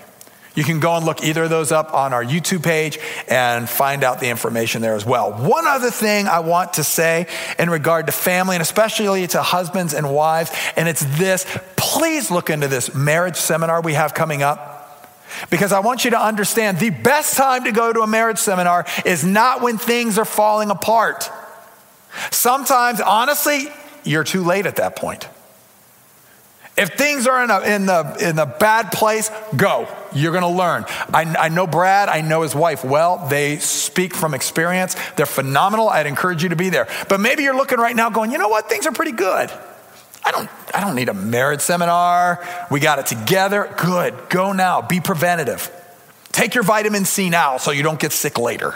You 0.56 0.64
can 0.64 0.80
go 0.80 0.96
and 0.96 1.06
look 1.06 1.22
either 1.24 1.44
of 1.44 1.50
those 1.50 1.74
up 1.74 1.94
on 1.94 2.14
our 2.14 2.24
YouTube 2.24 2.64
page 2.64 2.98
and 3.28 3.70
find 3.70 4.04
out 4.06 4.22
the 4.22 4.30
information 4.30 4.82
there 4.82 4.96
as 4.96 5.06
well. 5.06 5.34
One 5.34 5.68
other 5.68 5.92
thing 5.92 6.28
I 6.28 6.40
want 6.40 6.74
to 6.74 6.84
say 6.84 7.28
in 7.60 7.70
regard 7.70 8.06
to 8.06 8.14
family, 8.14 8.56
and 8.56 8.62
especially 8.62 9.28
to 9.28 9.42
husbands 9.42 9.94
and 9.94 10.14
wives, 10.14 10.52
and 10.78 10.88
it's 10.88 11.04
this 11.18 11.46
please 11.76 12.32
look 12.32 12.50
into 12.50 12.68
this 12.68 12.96
marriage 12.96 13.36
seminar 13.36 13.82
we 13.82 13.94
have 13.94 14.14
coming 14.14 14.44
up. 14.44 14.72
Because 15.50 15.74
I 15.74 15.80
want 15.80 16.06
you 16.06 16.12
to 16.12 16.20
understand 16.22 16.80
the 16.80 16.92
best 16.92 17.36
time 17.36 17.66
to 17.66 17.72
go 17.74 17.92
to 17.92 18.02
a 18.02 18.08
marriage 18.08 18.38
seminar 18.38 18.86
is 19.06 19.26
not 19.26 19.62
when 19.62 19.78
things 19.78 20.18
are 20.18 20.26
falling 20.26 20.70
apart. 20.70 21.30
Sometimes, 22.32 23.02
honestly, 23.02 23.68
you're 24.06 24.24
too 24.24 24.44
late 24.44 24.66
at 24.66 24.78
that 24.78 24.96
point. 24.96 25.28
If 26.78 26.96
things 26.96 27.26
are 27.26 27.42
in, 27.42 27.50
a, 27.50 27.62
in, 27.62 27.86
the, 27.86 28.18
in 28.20 28.36
the 28.36 28.46
bad 28.46 28.92
place, 28.92 29.32
go. 29.56 29.88
You're 30.14 30.34
going 30.34 30.44
to 30.44 30.50
learn. 30.50 30.86
I, 31.14 31.24
I 31.40 31.50
know 31.50 31.68
Brad, 31.68 32.10
I 32.10 32.20
know 32.20 32.42
his 32.42 32.54
wife 32.54 32.84
well. 32.84 33.28
They 33.30 33.58
speak 33.60 34.14
from 34.14 34.34
experience. 34.34 34.96
They're 35.16 35.26
phenomenal. 35.26 35.88
I'd 35.88 36.06
encourage 36.06 36.44
you 36.44 36.50
to 36.50 36.58
be 36.58 36.70
there. 36.70 36.88
But 37.08 37.22
maybe 37.22 37.44
you're 37.44 37.56
looking 37.56 37.80
right 37.80 37.96
now 37.96 38.10
going, 38.10 38.32
you 38.32 38.38
know 38.38 38.50
what? 38.50 38.68
Things 38.68 38.86
are 38.86 38.92
pretty 38.92 39.14
good. 39.14 39.50
I 40.26 40.32
don't, 40.32 40.50
I 40.74 40.82
don't 40.82 40.96
need 40.96 41.08
a 41.08 41.14
marriage 41.14 41.62
seminar. 41.62 42.46
We 42.70 42.82
got 42.82 43.00
it 43.00 43.06
together. 43.06 43.74
Good. 43.78 44.30
Go 44.30 44.52
now. 44.52 44.82
Be 44.82 45.00
preventative. 45.00 45.72
Take 46.34 46.56
your 46.56 46.64
vitamin 46.66 47.06
C 47.06 47.30
now 47.30 47.56
so 47.56 47.72
you 47.72 47.84
don't 47.84 48.00
get 48.00 48.12
sick 48.12 48.38
later. 48.38 48.76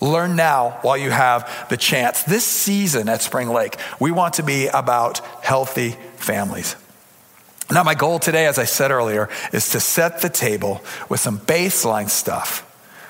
Learn 0.00 0.34
now 0.34 0.78
while 0.82 0.96
you 0.96 1.10
have 1.10 1.68
the 1.68 1.76
chance. 1.76 2.24
This 2.24 2.44
season 2.44 3.08
at 3.08 3.22
Spring 3.22 3.50
Lake, 3.50 3.76
we 4.00 4.10
want 4.10 4.34
to 4.34 4.42
be 4.42 4.66
about 4.66 5.18
healthy 5.44 5.90
families. 6.16 6.74
Now, 7.72 7.84
my 7.84 7.94
goal 7.94 8.18
today, 8.18 8.46
as 8.46 8.58
I 8.58 8.64
said 8.64 8.90
earlier, 8.90 9.28
is 9.52 9.70
to 9.70 9.80
set 9.80 10.22
the 10.22 10.28
table 10.28 10.82
with 11.08 11.20
some 11.20 11.38
baseline 11.38 12.10
stuff 12.10 12.66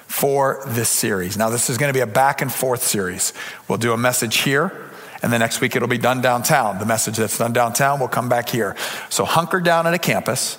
for 0.06 0.62
this 0.66 0.88
series. 0.88 1.36
Now, 1.36 1.48
this 1.48 1.70
is 1.70 1.78
going 1.78 1.88
to 1.88 1.96
be 1.96 2.02
a 2.02 2.06
back 2.06 2.42
and 2.42 2.52
forth 2.52 2.82
series. 2.82 3.32
We'll 3.68 3.78
do 3.78 3.92
a 3.92 3.96
message 3.96 4.38
here, 4.38 4.90
and 5.22 5.32
the 5.32 5.38
next 5.38 5.60
week 5.60 5.76
it'll 5.76 5.88
be 5.88 5.98
done 5.98 6.20
downtown. 6.20 6.78
The 6.78 6.86
message 6.86 7.16
that's 7.16 7.38
done 7.38 7.52
downtown 7.52 8.00
will 8.00 8.08
come 8.08 8.28
back 8.28 8.48
here. 8.48 8.76
So, 9.08 9.24
hunker 9.24 9.60
down 9.60 9.86
at 9.86 9.94
a 9.94 9.98
campus 9.98 10.58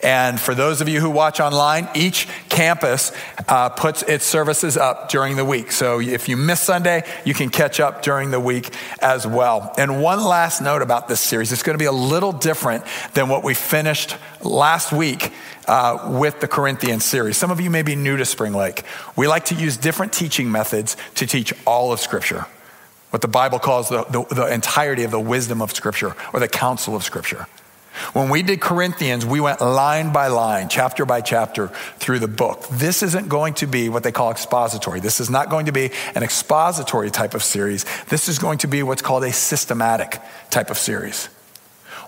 and 0.00 0.40
for 0.40 0.54
those 0.54 0.80
of 0.80 0.88
you 0.88 1.00
who 1.00 1.10
watch 1.10 1.40
online, 1.40 1.88
each 1.94 2.28
campus 2.48 3.12
uh, 3.48 3.68
puts 3.68 4.02
its 4.02 4.24
services 4.24 4.76
up 4.76 5.08
during 5.08 5.36
the 5.36 5.44
week. 5.44 5.72
So 5.72 6.00
if 6.00 6.28
you 6.28 6.36
miss 6.36 6.60
Sunday, 6.60 7.04
you 7.24 7.34
can 7.34 7.50
catch 7.50 7.80
up 7.80 8.02
during 8.02 8.30
the 8.30 8.40
week 8.40 8.74
as 9.00 9.26
well. 9.26 9.74
And 9.76 10.02
one 10.02 10.22
last 10.22 10.60
note 10.60 10.82
about 10.82 11.08
this 11.08 11.20
series 11.20 11.52
it's 11.52 11.62
going 11.62 11.74
to 11.74 11.82
be 11.82 11.86
a 11.86 11.92
little 11.92 12.32
different 12.32 12.84
than 13.14 13.28
what 13.28 13.44
we 13.44 13.54
finished 13.54 14.16
last 14.42 14.92
week. 14.92 15.32
Uh, 15.68 16.08
with 16.18 16.40
the 16.40 16.48
Corinthians 16.48 17.04
series. 17.04 17.36
Some 17.36 17.52
of 17.52 17.60
you 17.60 17.70
may 17.70 17.82
be 17.82 17.94
new 17.94 18.16
to 18.16 18.24
Spring 18.24 18.52
Lake. 18.52 18.82
We 19.14 19.28
like 19.28 19.44
to 19.44 19.54
use 19.54 19.76
different 19.76 20.12
teaching 20.12 20.50
methods 20.50 20.96
to 21.14 21.24
teach 21.24 21.54
all 21.64 21.92
of 21.92 22.00
Scripture, 22.00 22.46
what 23.10 23.22
the 23.22 23.28
Bible 23.28 23.60
calls 23.60 23.88
the, 23.88 24.02
the, 24.10 24.24
the 24.34 24.52
entirety 24.52 25.04
of 25.04 25.12
the 25.12 25.20
wisdom 25.20 25.62
of 25.62 25.70
Scripture 25.70 26.16
or 26.32 26.40
the 26.40 26.48
counsel 26.48 26.96
of 26.96 27.04
Scripture. 27.04 27.46
When 28.12 28.30
we 28.30 28.42
did 28.42 28.60
Corinthians, 28.60 29.24
we 29.26 29.40
went 29.40 29.60
line 29.60 30.12
by 30.12 30.28
line, 30.28 30.68
chapter 30.68 31.04
by 31.04 31.20
chapter 31.20 31.68
through 31.96 32.20
the 32.20 32.28
book. 32.28 32.66
This 32.68 33.02
isn't 33.02 33.28
going 33.28 33.54
to 33.54 33.66
be 33.66 33.88
what 33.88 34.02
they 34.02 34.12
call 34.12 34.30
expository. 34.30 35.00
This 35.00 35.20
is 35.20 35.28
not 35.28 35.50
going 35.50 35.66
to 35.66 35.72
be 35.72 35.90
an 36.14 36.22
expository 36.22 37.10
type 37.10 37.34
of 37.34 37.42
series. 37.42 37.84
This 38.06 38.28
is 38.28 38.38
going 38.38 38.58
to 38.58 38.66
be 38.66 38.82
what's 38.82 39.02
called 39.02 39.24
a 39.24 39.32
systematic 39.32 40.20
type 40.50 40.70
of 40.70 40.78
series. 40.78 41.26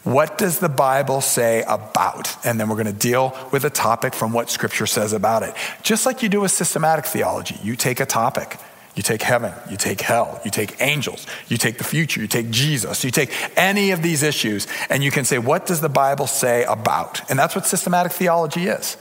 What 0.04 0.36
does 0.36 0.58
the 0.58 0.68
Bible 0.68 1.22
say 1.22 1.64
about? 1.66 2.34
And 2.44 2.60
then 2.60 2.68
we're 2.68 2.76
going 2.76 2.86
to 2.86 2.92
deal 2.92 3.36
with 3.52 3.64
a 3.64 3.70
topic 3.70 4.14
from 4.14 4.32
what 4.32 4.50
Scripture 4.50 4.86
says 4.86 5.14
about 5.14 5.42
it. 5.42 5.54
Just 5.82 6.04
like 6.04 6.22
you 6.22 6.28
do 6.28 6.42
with 6.42 6.50
systematic 6.50 7.06
theology, 7.06 7.58
you 7.62 7.74
take 7.74 8.00
a 8.00 8.06
topic 8.06 8.58
you 8.94 9.02
take 9.02 9.22
heaven, 9.22 9.52
you 9.68 9.76
take 9.76 10.00
hell, 10.00 10.40
you 10.44 10.50
take 10.50 10.80
angels, 10.80 11.26
you 11.48 11.56
take 11.56 11.78
the 11.78 11.84
future, 11.84 12.20
you 12.20 12.28
take 12.28 12.50
Jesus, 12.50 13.04
you 13.04 13.10
take 13.10 13.32
any 13.56 13.90
of 13.90 14.02
these 14.02 14.22
issues, 14.22 14.68
and 14.88 15.02
you 15.02 15.10
can 15.10 15.24
say, 15.24 15.38
what 15.38 15.66
does 15.66 15.80
the 15.80 15.88
Bible 15.88 16.26
say 16.26 16.64
about? 16.64 17.28
And 17.28 17.38
that's 17.38 17.56
what 17.56 17.66
systematic 17.66 18.12
theology 18.12 18.66
is. 18.66 18.96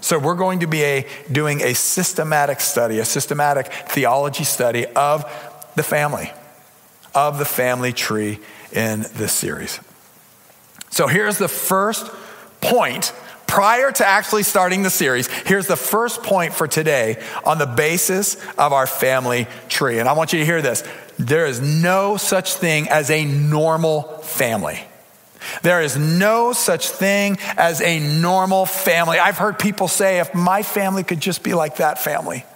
So 0.00 0.18
we're 0.18 0.34
going 0.34 0.60
to 0.60 0.66
be 0.66 0.82
a, 0.82 1.06
doing 1.30 1.60
a 1.60 1.74
systematic 1.74 2.60
study, 2.60 2.98
a 2.98 3.04
systematic 3.04 3.72
theology 3.72 4.42
study 4.42 4.86
of 4.86 5.24
the 5.76 5.84
family, 5.84 6.32
of 7.14 7.38
the 7.38 7.44
family 7.44 7.92
tree 7.92 8.40
in 8.72 9.02
this 9.14 9.32
series. 9.32 9.78
So 10.90 11.06
here's 11.06 11.38
the 11.38 11.48
first 11.48 12.10
point 12.60 13.12
prior 13.52 13.92
to 13.92 14.06
actually 14.06 14.44
starting 14.44 14.82
the 14.82 14.88
series, 14.88 15.28
here's 15.42 15.66
the 15.66 15.76
first 15.76 16.22
point 16.22 16.54
for 16.54 16.66
today 16.66 17.22
on 17.44 17.58
the 17.58 17.66
basis 17.66 18.42
of 18.56 18.72
our 18.72 18.86
family 18.86 19.46
tree. 19.68 19.98
And 19.98 20.08
I 20.08 20.14
want 20.14 20.32
you 20.32 20.38
to 20.38 20.44
hear 20.46 20.62
this 20.62 20.82
there 21.18 21.44
is 21.44 21.60
no 21.60 22.16
such 22.16 22.54
thing 22.54 22.88
as 22.88 23.10
a 23.10 23.26
normal 23.26 24.04
family. 24.22 24.82
There 25.60 25.82
is 25.82 25.98
no 25.98 26.54
such 26.54 26.88
thing 26.88 27.36
as 27.58 27.82
a 27.82 28.00
normal 28.00 28.64
family. 28.64 29.18
I've 29.18 29.36
heard 29.36 29.58
people 29.58 29.86
say, 29.86 30.20
if 30.20 30.34
my 30.34 30.62
family 30.62 31.04
could 31.04 31.20
just 31.20 31.42
be 31.42 31.52
like 31.52 31.76
that 31.76 31.98
family. 31.98 32.46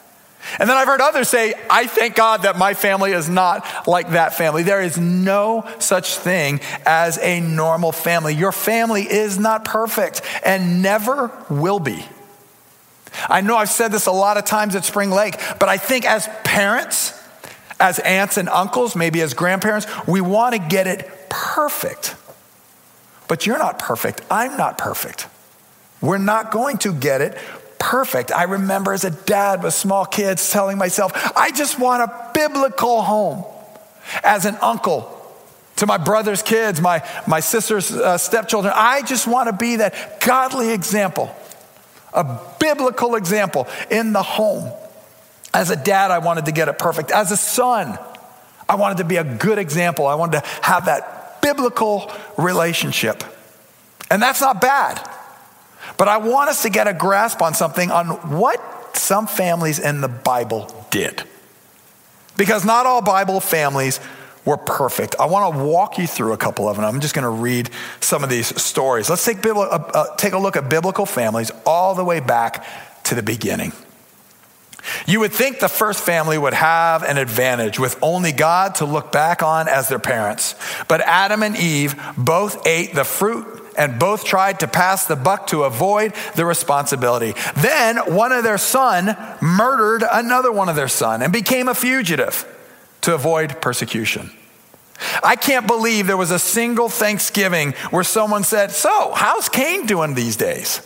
And 0.58 0.68
then 0.68 0.76
I've 0.76 0.86
heard 0.86 1.00
others 1.00 1.28
say, 1.28 1.54
I 1.68 1.86
thank 1.86 2.14
God 2.14 2.42
that 2.42 2.56
my 2.56 2.74
family 2.74 3.12
is 3.12 3.28
not 3.28 3.86
like 3.86 4.10
that 4.10 4.34
family. 4.34 4.62
There 4.62 4.82
is 4.82 4.98
no 4.98 5.68
such 5.78 6.16
thing 6.16 6.60
as 6.84 7.18
a 7.18 7.40
normal 7.40 7.92
family. 7.92 8.34
Your 8.34 8.52
family 8.52 9.02
is 9.02 9.38
not 9.38 9.64
perfect 9.64 10.22
and 10.44 10.82
never 10.82 11.30
will 11.50 11.80
be. 11.80 12.04
I 13.28 13.40
know 13.40 13.56
I've 13.56 13.70
said 13.70 13.92
this 13.92 14.06
a 14.06 14.12
lot 14.12 14.36
of 14.36 14.44
times 14.44 14.74
at 14.74 14.84
Spring 14.84 15.10
Lake, 15.10 15.40
but 15.58 15.68
I 15.68 15.78
think 15.78 16.04
as 16.04 16.28
parents, 16.44 17.12
as 17.80 17.98
aunts 18.00 18.36
and 18.36 18.48
uncles, 18.48 18.94
maybe 18.94 19.20
as 19.22 19.34
grandparents, 19.34 19.86
we 20.06 20.20
want 20.20 20.54
to 20.54 20.60
get 20.60 20.86
it 20.86 21.10
perfect. 21.28 22.14
But 23.28 23.46
you're 23.46 23.58
not 23.58 23.78
perfect. 23.78 24.20
I'm 24.30 24.56
not 24.56 24.78
perfect. 24.78 25.26
We're 26.00 26.18
not 26.18 26.50
going 26.50 26.78
to 26.78 26.92
get 26.92 27.20
it 27.20 27.36
perfect. 27.86 28.32
I 28.32 28.42
remember 28.42 28.92
as 28.92 29.04
a 29.04 29.12
dad 29.12 29.62
with 29.62 29.72
small 29.72 30.04
kids 30.04 30.50
telling 30.50 30.76
myself, 30.76 31.12
I 31.36 31.52
just 31.52 31.78
want 31.78 32.02
a 32.02 32.30
biblical 32.34 33.00
home. 33.00 33.44
As 34.24 34.44
an 34.44 34.56
uncle 34.60 35.12
to 35.76 35.86
my 35.86 35.96
brother's 35.96 36.42
kids, 36.42 36.80
my, 36.80 37.08
my 37.28 37.38
sister's 37.38 37.92
uh, 37.92 38.18
stepchildren, 38.18 38.72
I 38.76 39.02
just 39.02 39.28
want 39.28 39.48
to 39.48 39.52
be 39.52 39.76
that 39.76 40.20
godly 40.20 40.72
example, 40.72 41.32
a 42.12 42.40
biblical 42.58 43.14
example 43.14 43.68
in 43.88 44.12
the 44.12 44.22
home. 44.22 44.72
As 45.54 45.70
a 45.70 45.76
dad, 45.76 46.10
I 46.10 46.18
wanted 46.18 46.46
to 46.46 46.52
get 46.52 46.66
it 46.68 46.80
perfect. 46.80 47.12
As 47.12 47.30
a 47.30 47.36
son, 47.36 47.96
I 48.68 48.74
wanted 48.74 48.98
to 48.98 49.04
be 49.04 49.16
a 49.16 49.24
good 49.24 49.58
example. 49.58 50.08
I 50.08 50.16
wanted 50.16 50.42
to 50.42 50.48
have 50.62 50.86
that 50.86 51.40
biblical 51.40 52.10
relationship. 52.36 53.22
And 54.10 54.20
that's 54.20 54.40
not 54.40 54.60
bad. 54.60 55.08
But 55.96 56.08
I 56.08 56.18
want 56.18 56.50
us 56.50 56.62
to 56.62 56.70
get 56.70 56.86
a 56.86 56.94
grasp 56.94 57.40
on 57.42 57.54
something 57.54 57.90
on 57.90 58.08
what 58.38 58.96
some 58.96 59.26
families 59.26 59.78
in 59.78 60.00
the 60.00 60.08
Bible 60.08 60.86
did. 60.90 61.22
Because 62.36 62.64
not 62.64 62.86
all 62.86 63.02
Bible 63.02 63.40
families 63.40 64.00
were 64.44 64.56
perfect. 64.56 65.16
I 65.18 65.26
want 65.26 65.54
to 65.54 65.64
walk 65.64 65.98
you 65.98 66.06
through 66.06 66.32
a 66.32 66.36
couple 66.36 66.68
of 66.68 66.76
them. 66.76 66.84
I'm 66.84 67.00
just 67.00 67.14
going 67.14 67.24
to 67.24 67.28
read 67.28 67.70
some 68.00 68.22
of 68.22 68.30
these 68.30 68.60
stories. 68.60 69.10
Let's 69.10 69.24
take, 69.24 69.44
uh, 69.44 69.60
uh, 69.60 70.16
take 70.16 70.34
a 70.34 70.38
look 70.38 70.56
at 70.56 70.68
biblical 70.68 71.06
families 71.06 71.50
all 71.64 71.94
the 71.94 72.04
way 72.04 72.20
back 72.20 72.64
to 73.04 73.14
the 73.14 73.22
beginning. 73.22 73.72
You 75.06 75.20
would 75.20 75.32
think 75.32 75.58
the 75.58 75.68
first 75.68 76.00
family 76.04 76.38
would 76.38 76.54
have 76.54 77.02
an 77.02 77.18
advantage 77.18 77.78
with 77.80 77.98
only 78.02 78.30
God 78.30 78.76
to 78.76 78.84
look 78.84 79.10
back 79.10 79.42
on 79.42 79.68
as 79.68 79.88
their 79.88 79.98
parents. 79.98 80.54
But 80.86 81.00
Adam 81.00 81.42
and 81.42 81.56
Eve 81.56 82.00
both 82.16 82.64
ate 82.66 82.94
the 82.94 83.04
fruit 83.04 83.65
and 83.76 83.98
both 83.98 84.24
tried 84.24 84.60
to 84.60 84.68
pass 84.68 85.06
the 85.06 85.16
buck 85.16 85.46
to 85.48 85.64
avoid 85.64 86.14
the 86.34 86.44
responsibility. 86.44 87.34
Then 87.56 87.96
one 88.14 88.32
of 88.32 88.44
their 88.44 88.58
son 88.58 89.16
murdered 89.40 90.04
another 90.10 90.52
one 90.52 90.68
of 90.68 90.76
their 90.76 90.88
son 90.88 91.22
and 91.22 91.32
became 91.32 91.68
a 91.68 91.74
fugitive 91.74 92.44
to 93.02 93.14
avoid 93.14 93.60
persecution. 93.60 94.30
I 95.22 95.36
can't 95.36 95.66
believe 95.66 96.06
there 96.06 96.16
was 96.16 96.30
a 96.30 96.38
single 96.38 96.88
Thanksgiving 96.88 97.72
where 97.90 98.04
someone 98.04 98.44
said, 98.44 98.70
So, 98.70 99.12
how's 99.14 99.48
Cain 99.48 99.86
doing 99.86 100.14
these 100.14 100.36
days? 100.36 100.80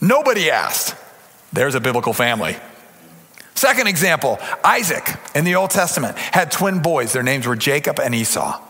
Nobody 0.00 0.50
asked. 0.50 0.94
There's 1.52 1.74
a 1.74 1.80
biblical 1.80 2.12
family. 2.12 2.56
Second 3.54 3.86
example 3.86 4.38
Isaac 4.62 5.08
in 5.34 5.44
the 5.44 5.54
Old 5.54 5.70
Testament 5.70 6.18
had 6.18 6.50
twin 6.50 6.82
boys. 6.82 7.12
Their 7.12 7.22
names 7.22 7.46
were 7.46 7.56
Jacob 7.56 7.98
and 7.98 8.14
Esau. 8.14 8.60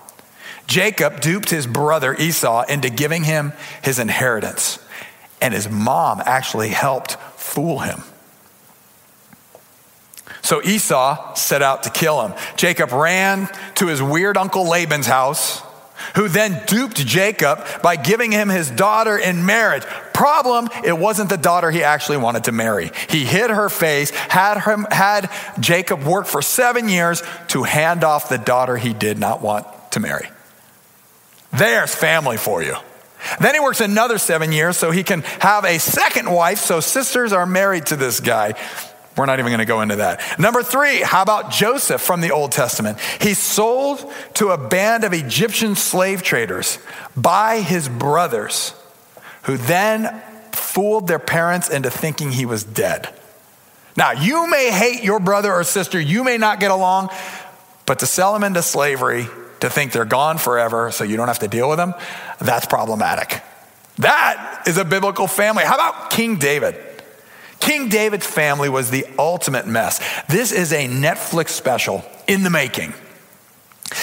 Jacob 0.66 1.20
duped 1.20 1.50
his 1.50 1.66
brother 1.66 2.14
Esau 2.14 2.62
into 2.68 2.90
giving 2.90 3.25
him 3.25 3.52
his 3.82 3.99
inheritance, 3.99 4.78
and 5.40 5.54
his 5.54 5.68
mom 5.68 6.23
actually 6.25 6.68
helped 6.68 7.12
fool 7.37 7.80
him. 7.80 8.02
So 10.42 10.62
Esau 10.62 11.35
set 11.35 11.62
out 11.62 11.82
to 11.85 11.90
kill 11.90 12.25
him. 12.26 12.35
Jacob 12.56 12.92
ran 12.92 13.49
to 13.76 13.88
his 13.88 14.02
weird 14.02 14.37
uncle 14.37 14.68
Laban's 14.68 15.06
house, 15.06 15.61
who 16.14 16.28
then 16.28 16.62
duped 16.66 16.96
Jacob 16.96 17.64
by 17.82 17.96
giving 17.96 18.30
him 18.30 18.49
his 18.49 18.70
daughter 18.70 19.18
in 19.18 19.44
marriage. 19.44 19.82
Problem, 20.12 20.68
it 20.85 20.96
wasn't 20.96 21.30
the 21.30 21.37
daughter 21.37 21.70
he 21.70 21.82
actually 21.82 22.18
wanted 22.18 22.44
to 22.44 22.52
marry. 22.52 22.90
He 23.08 23.25
hid 23.25 23.50
her 23.50 23.68
face, 23.68 24.11
had, 24.11 24.61
him, 24.61 24.87
had 24.90 25.30
Jacob 25.58 26.04
work 26.04 26.26
for 26.26 26.42
seven 26.42 26.88
years 26.88 27.23
to 27.49 27.64
hand 27.64 28.04
off 28.04 28.28
the 28.28 28.38
daughter 28.38 28.76
he 28.76 28.92
did 28.92 29.18
not 29.18 29.42
want 29.42 29.66
to 29.92 30.00
marry. 30.00 30.28
There's 31.53 31.95
family 31.95 32.37
for 32.37 32.62
you. 32.62 32.76
Then 33.41 33.55
he 33.55 33.61
works 33.61 33.81
another 33.81 34.19
seven 34.19 34.53
years 34.53 34.76
so 34.76 34.91
he 34.91 35.03
can 35.03 35.23
have 35.41 35.65
a 35.65 35.79
second 35.79 36.31
wife. 36.31 36.59
So 36.59 36.81
sisters 36.81 37.33
are 37.33 37.47
married 37.47 37.87
to 37.87 37.97
this 37.97 38.21
guy. 38.21 38.55
We're 39.17 39.26
not 39.26 39.38
even 39.38 39.50
going 39.50 39.61
to 39.61 39.65
go 39.65 39.81
into 39.81 39.97
that. 39.97 40.38
Number 40.38 40.62
three, 40.62 41.00
how 41.00 41.23
about 41.23 41.50
Joseph 41.50 42.03
from 42.03 42.21
the 42.21 42.33
Old 42.33 42.53
Testament? 42.53 42.99
He's 43.21 43.38
sold 43.38 44.12
to 44.35 44.50
a 44.50 44.59
band 44.59 45.05
of 45.05 45.15
Egyptian 45.15 45.75
slave 45.75 46.23
traders 46.23 46.79
by 47.17 47.61
his 47.61 47.88
brothers, 47.88 48.75
who 49.45 49.57
then 49.57 50.23
fooled 50.53 51.09
their 51.09 51.19
parents 51.19 51.71
into 51.71 51.88
thinking 51.88 52.33
he 52.33 52.45
was 52.45 52.62
dead. 52.62 53.09
Now, 53.97 54.12
you 54.12 54.47
may 54.50 54.71
hate 54.71 55.03
your 55.03 55.19
brother 55.19 55.50
or 55.50 55.65
sister, 55.65 55.99
you 55.99 56.23
may 56.23 56.37
not 56.37 56.61
get 56.61 56.71
along, 56.71 57.09
but 57.87 58.00
to 58.00 58.07
sell 58.07 58.37
him 58.37 58.45
into 58.45 58.61
slavery, 58.61 59.26
to 59.60 59.70
think 59.70 59.92
they're 59.92 60.04
gone 60.04 60.38
forever 60.38 60.90
so 60.90 61.04
you 61.04 61.16
don't 61.16 61.28
have 61.28 61.38
to 61.40 61.48
deal 61.48 61.68
with 61.68 61.78
them, 61.78 61.94
that's 62.40 62.66
problematic. 62.66 63.42
That 63.98 64.64
is 64.66 64.76
a 64.76 64.84
biblical 64.84 65.26
family. 65.26 65.64
How 65.64 65.75
about 65.75 66.10
King 66.10 66.36
David? 66.36 66.76
King 67.60 67.88
David's 67.88 68.26
family 68.26 68.68
was 68.68 68.90
the 68.90 69.06
ultimate 69.18 69.66
mess. 69.66 70.00
This 70.28 70.52
is 70.52 70.72
a 70.72 70.86
Netflix 70.86 71.48
special 71.50 72.04
in 72.26 72.42
the 72.42 72.50
making. 72.50 72.92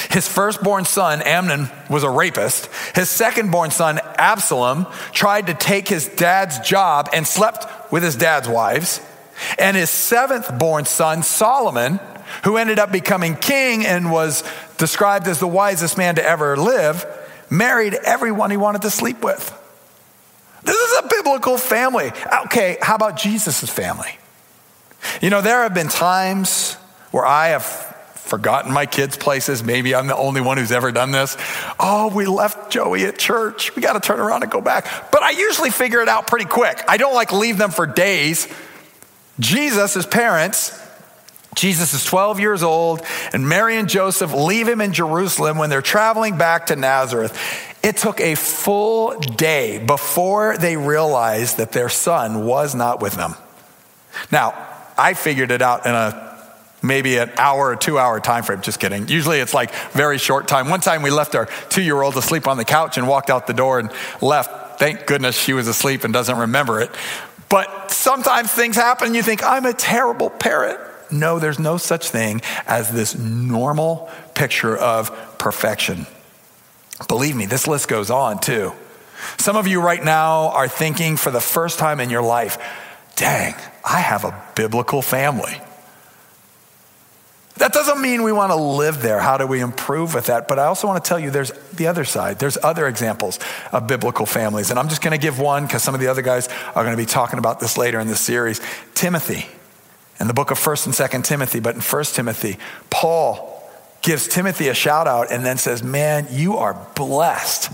His 0.10 0.28
firstborn 0.28 0.86
son, 0.86 1.22
Amnon, 1.22 1.70
was 1.90 2.04
a 2.04 2.10
rapist. 2.10 2.68
His 2.96 3.10
secondborn 3.10 3.72
son, 3.72 4.00
Absalom, 4.18 4.88
tried 5.12 5.48
to 5.48 5.54
take 5.54 5.88
his 5.88 6.08
dad's 6.08 6.60
job 6.60 7.10
and 7.14 7.28
slept 7.28 7.92
with 7.92 8.02
his 8.02 8.16
dad's 8.16 8.48
wives. 8.48 9.02
And 9.60 9.76
his 9.76 9.90
seventh 9.90 10.58
born 10.58 10.86
son, 10.86 11.22
Solomon, 11.22 12.00
who 12.46 12.58
ended 12.58 12.80
up 12.80 12.92
becoming 12.92 13.36
king 13.36 13.86
and 13.86 14.12
was 14.12 14.44
described 14.84 15.30
as 15.30 15.40
the 15.40 15.48
wisest 15.48 15.98
man 15.98 16.16
to 16.16 16.22
ever 16.22 16.58
live, 16.58 17.06
married 17.50 17.94
everyone 17.94 18.52
he 18.52 18.58
wanted 18.58 18.82
to 18.82 18.90
sleep 18.90 19.24
with. 19.24 19.58
This 20.62 20.76
is 20.76 21.00
a 21.00 21.08
biblical 21.08 21.58
family. 21.58 22.12
Okay, 22.48 22.78
how 22.82 22.96
about 22.96 23.16
Jesus' 23.16 23.70
family? 23.70 24.18
You 25.22 25.30
know, 25.30 25.40
there 25.40 25.64
have 25.64 25.74
been 25.74 25.88
times 25.88 26.74
where 27.12 27.26
I 27.26 27.50
have 27.50 27.64
forgotten 27.64 28.74
my 28.74 28.86
kids' 28.86 29.16
places. 29.16 29.64
Maybe 29.64 29.96
I'm 29.96 30.08
the 30.08 30.18
only 30.18 30.42
one 30.42 30.58
who's 30.58 30.74
ever 30.74 30.92
done 30.92 31.12
this. 31.12 31.38
Oh, 31.80 32.12
we 32.14 32.26
left 32.26 32.70
Joey 32.70 33.06
at 33.06 33.18
church. 33.18 33.74
We 33.78 33.82
got 33.82 33.94
to 33.94 34.02
turn 34.02 34.20
around 34.20 34.44
and 34.44 34.52
go 34.52 34.60
back. 34.60 35.14
But 35.14 35.24
I 35.24 35.30
usually 35.30 35.70
figure 35.70 36.02
it 36.02 36.10
out 36.10 36.28
pretty 36.28 36.44
quick. 36.44 36.84
I 36.90 36.98
don't 36.98 37.16
like 37.16 37.32
leave 37.32 37.58
them 37.58 37.72
for 37.72 37.86
days. 37.86 38.50
Jesus, 39.40 40.06
parents, 40.06 40.78
Jesus 41.56 41.94
is 41.94 42.04
12 42.06 42.40
years 42.40 42.64
old, 42.64 43.02
and 43.34 43.48
Mary 43.48 43.78
and 43.78 43.90
Joseph 43.90 44.34
leave 44.34 44.68
him 44.68 44.82
in 44.82 44.94
Jerusalem 44.94 45.58
when 45.58 45.70
they're 45.70 45.82
traveling 45.82 46.38
back 46.38 46.68
to 46.68 46.76
Nazareth. 46.76 47.38
It 47.84 47.98
took 47.98 48.20
a 48.22 48.36
full 48.36 49.20
day 49.20 49.84
before 49.84 50.58
they 50.58 50.78
realized 50.78 51.58
that 51.58 51.72
their 51.72 51.90
son 51.90 52.46
was 52.46 52.74
not 52.74 53.02
with 53.02 53.14
them. 53.14 53.36
Now, 54.32 54.54
I 54.98 55.14
figured 55.14 55.52
it 55.52 55.62
out 55.62 55.86
in 55.86 55.94
a 55.94 56.34
maybe 56.82 57.18
an 57.18 57.32
hour 57.38 57.70
or 57.70 57.76
two 57.76 57.98
hour 57.98 58.20
time 58.20 58.44
frame. 58.44 58.62
Just 58.62 58.80
kidding. 58.80 59.08
Usually 59.08 59.40
it's 59.40 59.54
like 59.54 59.74
very 59.92 60.18
short 60.18 60.48
time. 60.48 60.70
One 60.70 60.82
time 60.82 61.02
we 61.02 61.10
left 61.10 61.34
our 61.34 61.48
two 61.70 61.82
year 61.82 62.02
old 62.02 62.16
asleep 62.18 62.48
on 62.48 62.58
the 62.58 62.66
couch 62.66 62.98
and 62.98 63.08
walked 63.08 63.30
out 63.30 63.48
the 63.48 63.54
door 63.54 63.80
and 63.80 63.92
left. 64.22 64.80
Thank 64.80 65.06
goodness 65.08 65.40
she 65.40 65.54
was 65.54 65.68
asleep 65.68 66.04
and 66.04 66.14
doesn't 66.14 66.38
remember 66.38 66.82
it. 66.82 66.92
But 67.48 67.92
sometimes 67.92 68.52
things 68.52 68.76
happen 68.76 69.08
and 69.08 69.16
you 69.16 69.24
think, 69.24 69.44
I'm 69.44 69.66
a 69.66 69.74
terrible 69.74 70.30
parent. 70.30 70.80
No, 71.14 71.40
there's 71.40 71.60
no 71.60 71.78
such 71.78 72.10
thing 72.10 72.42
as 72.66 72.92
this 72.92 73.16
normal 73.16 74.10
picture 74.34 74.76
of 74.76 75.38
perfection. 75.38 76.08
Believe 77.08 77.36
me, 77.36 77.46
this 77.46 77.68
list 77.68 77.88
goes 77.88 78.10
on 78.10 78.40
too. 78.40 78.74
Some 79.38 79.56
of 79.56 79.68
you 79.68 79.82
right 79.82 80.04
now 80.04 80.50
are 80.50 80.68
thinking 80.68 81.16
for 81.18 81.32
the 81.32 81.40
first 81.40 81.80
time 81.80 82.00
in 82.00 82.10
your 82.10 82.22
life, 82.22 82.58
dang, 83.16 83.56
I 83.86 84.00
have 84.00 84.26
a 84.26 84.44
biblical 84.56 85.02
family. 85.02 85.62
That 87.58 87.72
doesn't 87.72 88.02
mean 88.02 88.24
we 88.24 88.32
want 88.32 88.52
to 88.52 88.56
live 88.56 89.02
there. 89.04 89.20
How 89.20 89.38
do 89.38 89.46
we 89.46 89.60
improve 89.60 90.16
with 90.16 90.26
that? 90.26 90.48
But 90.48 90.58
I 90.58 90.66
also 90.66 90.88
want 90.88 91.04
to 91.04 91.08
tell 91.08 91.20
you 91.20 91.30
there's 91.30 91.52
the 91.74 91.88
other 91.88 92.04
side. 92.04 92.40
There's 92.40 92.58
other 92.64 92.88
examples 92.88 93.38
of 93.72 93.86
biblical 93.86 94.26
families. 94.26 94.72
And 94.72 94.80
I'm 94.80 94.90
just 94.90 95.04
going 95.04 95.12
to 95.12 95.22
give 95.22 95.40
one 95.40 95.68
because 95.68 95.84
some 95.84 95.94
of 95.94 96.02
the 96.02 96.08
other 96.08 96.24
guys 96.24 96.50
are 96.74 96.84
going 96.84 96.98
to 96.98 97.02
be 97.02 97.06
talking 97.06 97.38
about 97.38 97.60
this 97.60 97.78
later 97.78 98.00
in 98.00 98.08
this 98.08 98.22
series. 98.22 98.60
Timothy, 98.96 99.46
in 100.24 100.28
the 100.28 100.34
book 100.34 100.52
of 100.52 100.58
1st 100.58 100.86
and 100.86 100.96
2nd 100.96 101.26
Timothy, 101.26 101.60
but 101.60 101.76
in 101.76 101.82
1st 101.82 102.16
Timothy, 102.16 102.58
Paul 102.90 103.62
gives 104.02 104.26
Timothy 104.26 104.70
a 104.70 104.74
shout 104.74 105.06
out 105.06 105.30
and 105.30 105.46
then 105.46 105.58
says, 105.58 105.84
Man, 105.84 106.28
you 106.32 106.56
are 106.56 106.76
blessed 106.96 107.70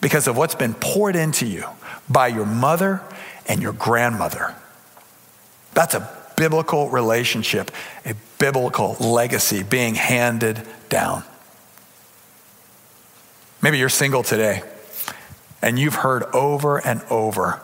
because 0.00 0.28
of 0.28 0.36
what's 0.36 0.54
been 0.54 0.72
poured 0.72 1.16
into 1.16 1.46
you 1.46 1.64
by 2.08 2.28
your 2.28 2.46
mother 2.46 3.02
and 3.46 3.60
your 3.60 3.72
grandmother. 3.72 4.54
That's 5.74 5.96
a 5.96 6.08
biblical 6.36 6.88
relationship, 6.90 7.72
a 8.06 8.14
biblical 8.38 8.94
legacy 9.00 9.64
being 9.64 9.96
handed 9.96 10.62
down. 10.90 11.24
Maybe 13.62 13.78
you're 13.78 13.88
single 13.88 14.22
today 14.22 14.62
and 15.60 15.76
you've 15.76 15.96
heard 15.96 16.22
over 16.32 16.78
and 16.78 17.02
over 17.10 17.60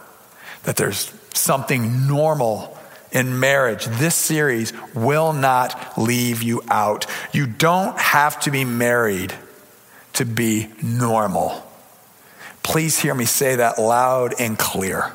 that 0.64 0.74
there's 0.74 1.12
something 1.32 2.08
normal 2.08 2.75
in 3.16 3.40
marriage. 3.40 3.86
This 3.86 4.14
series 4.14 4.74
will 4.94 5.32
not 5.32 5.96
leave 5.96 6.42
you 6.42 6.62
out. 6.68 7.06
You 7.32 7.46
don't 7.46 7.98
have 7.98 8.38
to 8.40 8.50
be 8.50 8.66
married 8.66 9.32
to 10.12 10.26
be 10.26 10.68
normal. 10.82 11.66
Please 12.62 12.98
hear 12.98 13.14
me 13.14 13.24
say 13.24 13.56
that 13.56 13.78
loud 13.78 14.34
and 14.38 14.58
clear. 14.58 15.14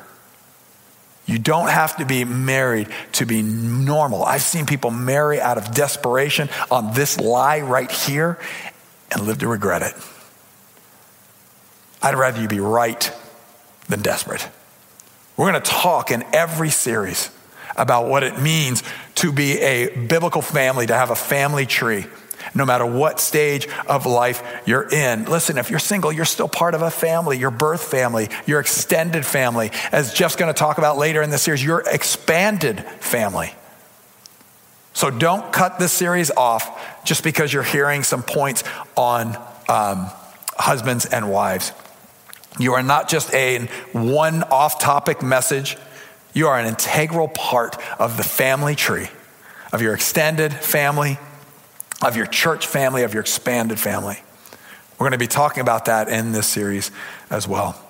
You 1.26 1.38
don't 1.38 1.68
have 1.68 1.96
to 1.98 2.04
be 2.04 2.24
married 2.24 2.88
to 3.12 3.24
be 3.24 3.40
normal. 3.40 4.24
I've 4.24 4.42
seen 4.42 4.66
people 4.66 4.90
marry 4.90 5.40
out 5.40 5.56
of 5.56 5.72
desperation 5.72 6.48
on 6.72 6.94
this 6.94 7.20
lie 7.20 7.60
right 7.60 7.90
here 7.90 8.36
and 9.12 9.26
live 9.26 9.38
to 9.38 9.48
regret 9.48 9.82
it. 9.82 9.94
I'd 12.02 12.16
rather 12.16 12.42
you 12.42 12.48
be 12.48 12.58
right 12.58 13.12
than 13.88 14.02
desperate. 14.02 14.48
We're 15.36 15.52
going 15.52 15.62
to 15.62 15.70
talk 15.70 16.10
in 16.10 16.24
every 16.32 16.70
series 16.70 17.30
about 17.76 18.08
what 18.08 18.22
it 18.22 18.38
means 18.40 18.82
to 19.16 19.32
be 19.32 19.58
a 19.60 19.96
biblical 19.96 20.42
family, 20.42 20.86
to 20.86 20.94
have 20.94 21.10
a 21.10 21.16
family 21.16 21.66
tree 21.66 22.06
no 22.54 22.66
matter 22.66 22.84
what 22.84 23.20
stage 23.20 23.68
of 23.86 24.06
life 24.06 24.42
you're 24.66 24.88
in. 24.88 25.24
Listen, 25.24 25.58
if 25.58 25.70
you're 25.70 25.78
single, 25.78 26.12
you're 26.12 26.24
still 26.24 26.48
part 26.48 26.74
of 26.74 26.82
a 26.82 26.90
family, 26.90 27.38
your 27.38 27.50
birth 27.50 27.82
family, 27.82 28.28
your 28.46 28.60
extended 28.60 29.24
family. 29.24 29.70
As 29.90 30.12
Jeff's 30.12 30.36
going 30.36 30.52
to 30.52 30.58
talk 30.58 30.78
about 30.78 30.98
later 30.98 31.22
in 31.22 31.30
the 31.30 31.38
series, 31.38 31.64
your 31.64 31.82
expanded 31.86 32.80
family. 33.00 33.54
So 34.94 35.10
don't 35.10 35.52
cut 35.52 35.78
this 35.78 35.92
series 35.92 36.30
off 36.30 37.04
just 37.04 37.24
because 37.24 37.52
you're 37.52 37.62
hearing 37.62 38.02
some 38.02 38.22
points 38.22 38.62
on 38.96 39.36
um, 39.68 40.10
husbands 40.56 41.06
and 41.06 41.30
wives. 41.30 41.72
You 42.58 42.74
are 42.74 42.82
not 42.82 43.08
just 43.08 43.32
a 43.32 43.66
one 43.92 44.42
off 44.42 44.78
topic 44.78 45.22
message, 45.22 45.78
you 46.32 46.48
are 46.48 46.58
an 46.58 46.66
integral 46.66 47.28
part 47.28 47.76
of 47.98 48.16
the 48.16 48.22
family 48.22 48.74
tree, 48.74 49.08
of 49.72 49.82
your 49.82 49.94
extended 49.94 50.52
family, 50.52 51.18
of 52.02 52.16
your 52.16 52.26
church 52.26 52.66
family, 52.66 53.02
of 53.02 53.14
your 53.14 53.20
expanded 53.20 53.78
family. 53.78 54.18
We're 54.92 55.04
going 55.04 55.12
to 55.12 55.18
be 55.18 55.26
talking 55.26 55.60
about 55.60 55.86
that 55.86 56.08
in 56.08 56.32
this 56.32 56.46
series 56.46 56.90
as 57.30 57.48
well. 57.48 57.80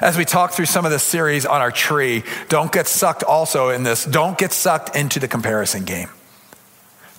As 0.00 0.16
we 0.16 0.24
talk 0.24 0.52
through 0.52 0.66
some 0.66 0.84
of 0.84 0.90
this 0.90 1.02
series 1.02 1.44
on 1.44 1.60
our 1.60 1.70
tree, 1.70 2.22
don't 2.48 2.70
get 2.70 2.86
sucked 2.86 3.24
also 3.24 3.70
in 3.70 3.82
this, 3.82 4.04
don't 4.04 4.38
get 4.38 4.52
sucked 4.52 4.94
into 4.94 5.18
the 5.18 5.28
comparison 5.28 5.84
game. 5.84 6.08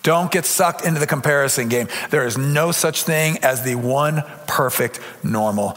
Don't 0.03 0.31
get 0.31 0.45
sucked 0.45 0.85
into 0.85 0.99
the 0.99 1.07
comparison 1.07 1.67
game. 1.67 1.87
There 2.11 2.27
is 2.27 2.37
no 2.37 2.71
such 2.71 3.01
thing 3.01 3.39
as 3.39 3.63
the 3.63 3.73
one 3.73 4.23
perfect 4.45 4.99
normal. 5.23 5.75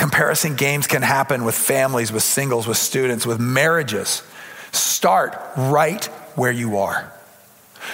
Comparison 0.00 0.56
games 0.56 0.86
can 0.86 1.02
happen 1.02 1.44
with 1.44 1.54
families, 1.54 2.10
with 2.10 2.22
singles, 2.22 2.66
with 2.66 2.78
students, 2.78 3.26
with 3.26 3.38
marriages. 3.38 4.22
Start 4.72 5.38
right 5.58 6.02
where 6.36 6.50
you 6.50 6.78
are. 6.78 7.12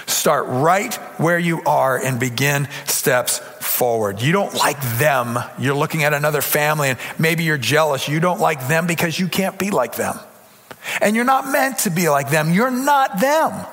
Start 0.07 0.47
right 0.47 0.95
where 1.19 1.39
you 1.41 1.63
are 1.65 1.99
and 1.99 2.21
begin 2.21 2.69
steps 2.85 3.41
forward. 3.61 4.23
You 4.23 4.31
don't 4.31 4.55
like 4.55 4.81
them. 4.99 5.37
You're 5.59 5.75
looking 5.75 6.05
at 6.05 6.15
another 6.15 6.43
family 6.43 6.91
and 6.91 6.99
maybe 7.19 7.43
you're 7.43 7.59
jealous. 7.59 8.07
You 8.09 8.21
don't 8.21 8.39
like 8.39 8.69
them 8.69 8.87
because 8.87 9.19
you 9.19 9.27
can't 9.27 9.59
be 9.59 9.73
like 9.73 9.97
them. 9.97 10.17
And 11.01 11.17
you're 11.17 11.25
not 11.25 11.51
meant 11.51 11.79
to 11.81 11.91
be 11.91 12.09
like 12.09 12.31
them. 12.31 12.53
You're 12.53 12.71
not 12.71 13.19
them. 13.19 13.67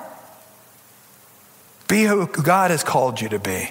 Be 1.86 2.02
who 2.02 2.26
God 2.26 2.72
has 2.72 2.82
called 2.82 3.20
you 3.20 3.28
to 3.28 3.38
be. 3.38 3.70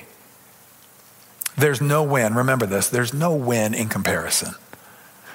There's 1.57 1.81
no 1.81 2.03
win. 2.03 2.35
Remember 2.35 2.65
this 2.65 2.89
there's 2.89 3.13
no 3.13 3.33
win 3.35 3.73
in 3.73 3.89
comparison. 3.89 4.55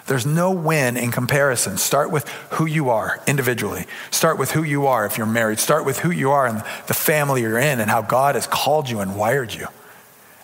There's 0.06 0.24
no 0.24 0.50
win 0.50 0.96
in 0.96 1.12
comparison. 1.12 1.76
Start 1.76 2.10
with 2.10 2.26
who 2.52 2.64
you 2.64 2.88
are 2.88 3.20
individually. 3.26 3.84
Start 4.10 4.38
with 4.38 4.52
who 4.52 4.62
you 4.62 4.86
are 4.86 5.04
if 5.04 5.18
you're 5.18 5.26
married. 5.26 5.58
Start 5.58 5.84
with 5.84 5.98
who 5.98 6.10
you 6.10 6.30
are 6.30 6.46
and 6.46 6.62
the 6.86 6.94
family 6.94 7.42
you're 7.42 7.58
in 7.58 7.78
and 7.78 7.90
how 7.90 8.00
God 8.00 8.34
has 8.34 8.46
called 8.46 8.88
you 8.88 9.00
and 9.00 9.18
wired 9.18 9.52
you. 9.52 9.68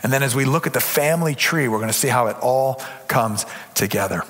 And 0.02 0.12
then 0.12 0.22
as 0.22 0.34
we 0.34 0.44
look 0.44 0.66
at 0.66 0.74
the 0.74 0.80
family 0.80 1.34
tree, 1.34 1.66
we're 1.66 1.78
going 1.78 1.88
to 1.88 1.94
see 1.94 2.08
how 2.08 2.26
it 2.26 2.36
all 2.42 2.74
comes 3.08 3.46
together. 3.74 4.22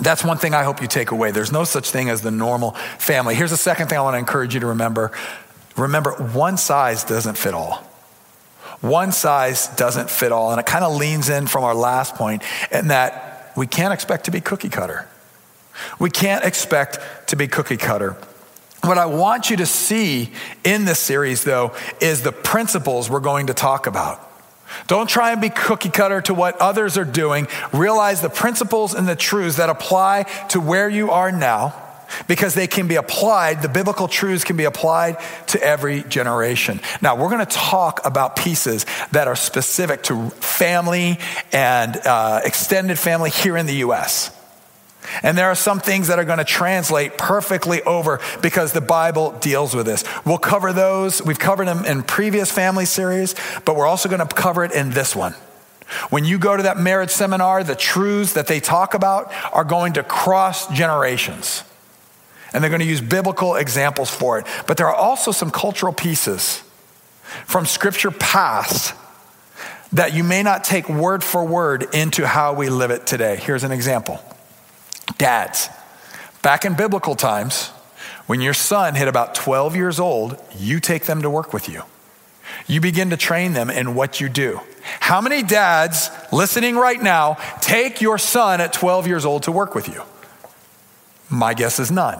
That's 0.00 0.22
one 0.22 0.38
thing 0.38 0.54
I 0.54 0.62
hope 0.62 0.80
you 0.80 0.86
take 0.86 1.10
away. 1.10 1.32
There's 1.32 1.50
no 1.50 1.64
such 1.64 1.90
thing 1.90 2.08
as 2.08 2.20
the 2.20 2.30
normal 2.30 2.72
family. 2.98 3.34
Here's 3.34 3.50
the 3.50 3.56
second 3.56 3.88
thing 3.88 3.98
I 3.98 4.02
want 4.02 4.14
to 4.14 4.18
encourage 4.18 4.54
you 4.54 4.60
to 4.60 4.66
remember 4.66 5.10
remember, 5.76 6.12
one 6.12 6.56
size 6.56 7.04
doesn't 7.04 7.36
fit 7.36 7.52
all. 7.52 7.84
One 8.80 9.12
size 9.12 9.68
doesn't 9.68 10.10
fit 10.10 10.32
all. 10.32 10.50
And 10.50 10.60
it 10.60 10.66
kind 10.66 10.84
of 10.84 10.94
leans 10.96 11.28
in 11.28 11.46
from 11.46 11.64
our 11.64 11.74
last 11.74 12.14
point 12.14 12.42
in 12.70 12.88
that 12.88 13.52
we 13.56 13.66
can't 13.66 13.94
expect 13.94 14.24
to 14.26 14.30
be 14.30 14.40
cookie 14.40 14.68
cutter. 14.68 15.08
We 15.98 16.10
can't 16.10 16.44
expect 16.44 16.98
to 17.28 17.36
be 17.36 17.48
cookie 17.48 17.76
cutter. 17.76 18.16
What 18.82 18.98
I 18.98 19.06
want 19.06 19.50
you 19.50 19.56
to 19.58 19.66
see 19.66 20.30
in 20.62 20.84
this 20.84 20.98
series, 20.98 21.44
though, 21.44 21.74
is 22.00 22.22
the 22.22 22.32
principles 22.32 23.10
we're 23.10 23.20
going 23.20 23.48
to 23.48 23.54
talk 23.54 23.86
about. 23.86 24.22
Don't 24.86 25.08
try 25.08 25.32
and 25.32 25.40
be 25.40 25.48
cookie 25.48 25.90
cutter 25.90 26.20
to 26.22 26.34
what 26.34 26.56
others 26.60 26.98
are 26.98 27.04
doing. 27.04 27.48
Realize 27.72 28.20
the 28.20 28.28
principles 28.28 28.94
and 28.94 29.08
the 29.08 29.16
truths 29.16 29.56
that 29.56 29.70
apply 29.70 30.24
to 30.50 30.60
where 30.60 30.88
you 30.88 31.10
are 31.10 31.32
now 31.32 31.85
because 32.26 32.54
they 32.54 32.66
can 32.66 32.88
be 32.88 32.96
applied, 32.96 33.62
the 33.62 33.68
biblical 33.68 34.08
truths 34.08 34.44
can 34.44 34.56
be 34.56 34.64
applied 34.64 35.18
to 35.48 35.62
every 35.62 36.02
generation. 36.04 36.80
Now, 37.00 37.16
we're 37.16 37.30
going 37.30 37.44
to 37.44 37.56
talk 37.56 38.04
about 38.04 38.36
pieces 38.36 38.86
that 39.12 39.28
are 39.28 39.36
specific 39.36 40.02
to 40.04 40.30
family 40.30 41.18
and 41.52 41.96
uh, 41.96 42.40
extended 42.44 42.98
family 42.98 43.30
here 43.30 43.56
in 43.56 43.66
the 43.66 43.76
U.S. 43.76 44.30
And 45.22 45.36
there 45.36 45.46
are 45.46 45.54
some 45.54 45.80
things 45.80 46.08
that 46.08 46.18
are 46.18 46.24
going 46.24 46.38
to 46.38 46.44
translate 46.44 47.16
perfectly 47.16 47.82
over 47.82 48.20
because 48.42 48.72
the 48.72 48.80
Bible 48.80 49.32
deals 49.40 49.74
with 49.74 49.86
this. 49.86 50.04
We'll 50.24 50.38
cover 50.38 50.72
those. 50.72 51.22
We've 51.22 51.38
covered 51.38 51.68
them 51.68 51.84
in 51.84 52.02
previous 52.02 52.50
family 52.50 52.84
series, 52.84 53.34
but 53.64 53.76
we're 53.76 53.86
also 53.86 54.08
going 54.08 54.26
to 54.26 54.34
cover 54.34 54.64
it 54.64 54.72
in 54.72 54.90
this 54.90 55.14
one. 55.14 55.34
When 56.10 56.24
you 56.24 56.38
go 56.38 56.56
to 56.56 56.64
that 56.64 56.78
marriage 56.78 57.10
seminar, 57.10 57.62
the 57.62 57.76
truths 57.76 58.32
that 58.32 58.48
they 58.48 58.58
talk 58.58 58.94
about 58.94 59.32
are 59.52 59.64
going 59.64 59.92
to 59.94 60.02
cross 60.02 60.66
generations. 60.68 61.62
And 62.56 62.64
they're 62.64 62.70
going 62.70 62.80
to 62.80 62.86
use 62.86 63.02
biblical 63.02 63.56
examples 63.56 64.08
for 64.08 64.38
it. 64.38 64.46
But 64.66 64.78
there 64.78 64.88
are 64.88 64.94
also 64.94 65.30
some 65.30 65.50
cultural 65.50 65.92
pieces 65.92 66.62
from 67.44 67.66
scripture 67.66 68.10
past 68.10 68.94
that 69.92 70.14
you 70.14 70.24
may 70.24 70.42
not 70.42 70.64
take 70.64 70.88
word 70.88 71.22
for 71.22 71.44
word 71.44 71.86
into 71.94 72.26
how 72.26 72.54
we 72.54 72.70
live 72.70 72.90
it 72.90 73.06
today. 73.06 73.36
Here's 73.36 73.62
an 73.62 73.72
example. 73.72 74.22
Dads, 75.18 75.68
back 76.40 76.64
in 76.64 76.72
biblical 76.72 77.14
times, 77.14 77.68
when 78.26 78.40
your 78.40 78.54
son 78.54 78.94
hit 78.94 79.06
about 79.06 79.34
12 79.34 79.76
years 79.76 80.00
old, 80.00 80.40
you 80.56 80.80
take 80.80 81.04
them 81.04 81.20
to 81.20 81.28
work 81.28 81.52
with 81.52 81.68
you. 81.68 81.82
You 82.66 82.80
begin 82.80 83.10
to 83.10 83.18
train 83.18 83.52
them 83.52 83.68
in 83.68 83.94
what 83.94 84.18
you 84.18 84.30
do. 84.30 84.62
How 85.00 85.20
many 85.20 85.42
dads 85.42 86.08
listening 86.32 86.76
right 86.76 87.02
now 87.02 87.34
take 87.60 88.00
your 88.00 88.16
son 88.16 88.62
at 88.62 88.72
12 88.72 89.06
years 89.06 89.26
old 89.26 89.42
to 89.42 89.52
work 89.52 89.74
with 89.74 89.88
you? 89.88 90.00
My 91.28 91.52
guess 91.52 91.78
is 91.78 91.90
none. 91.90 92.18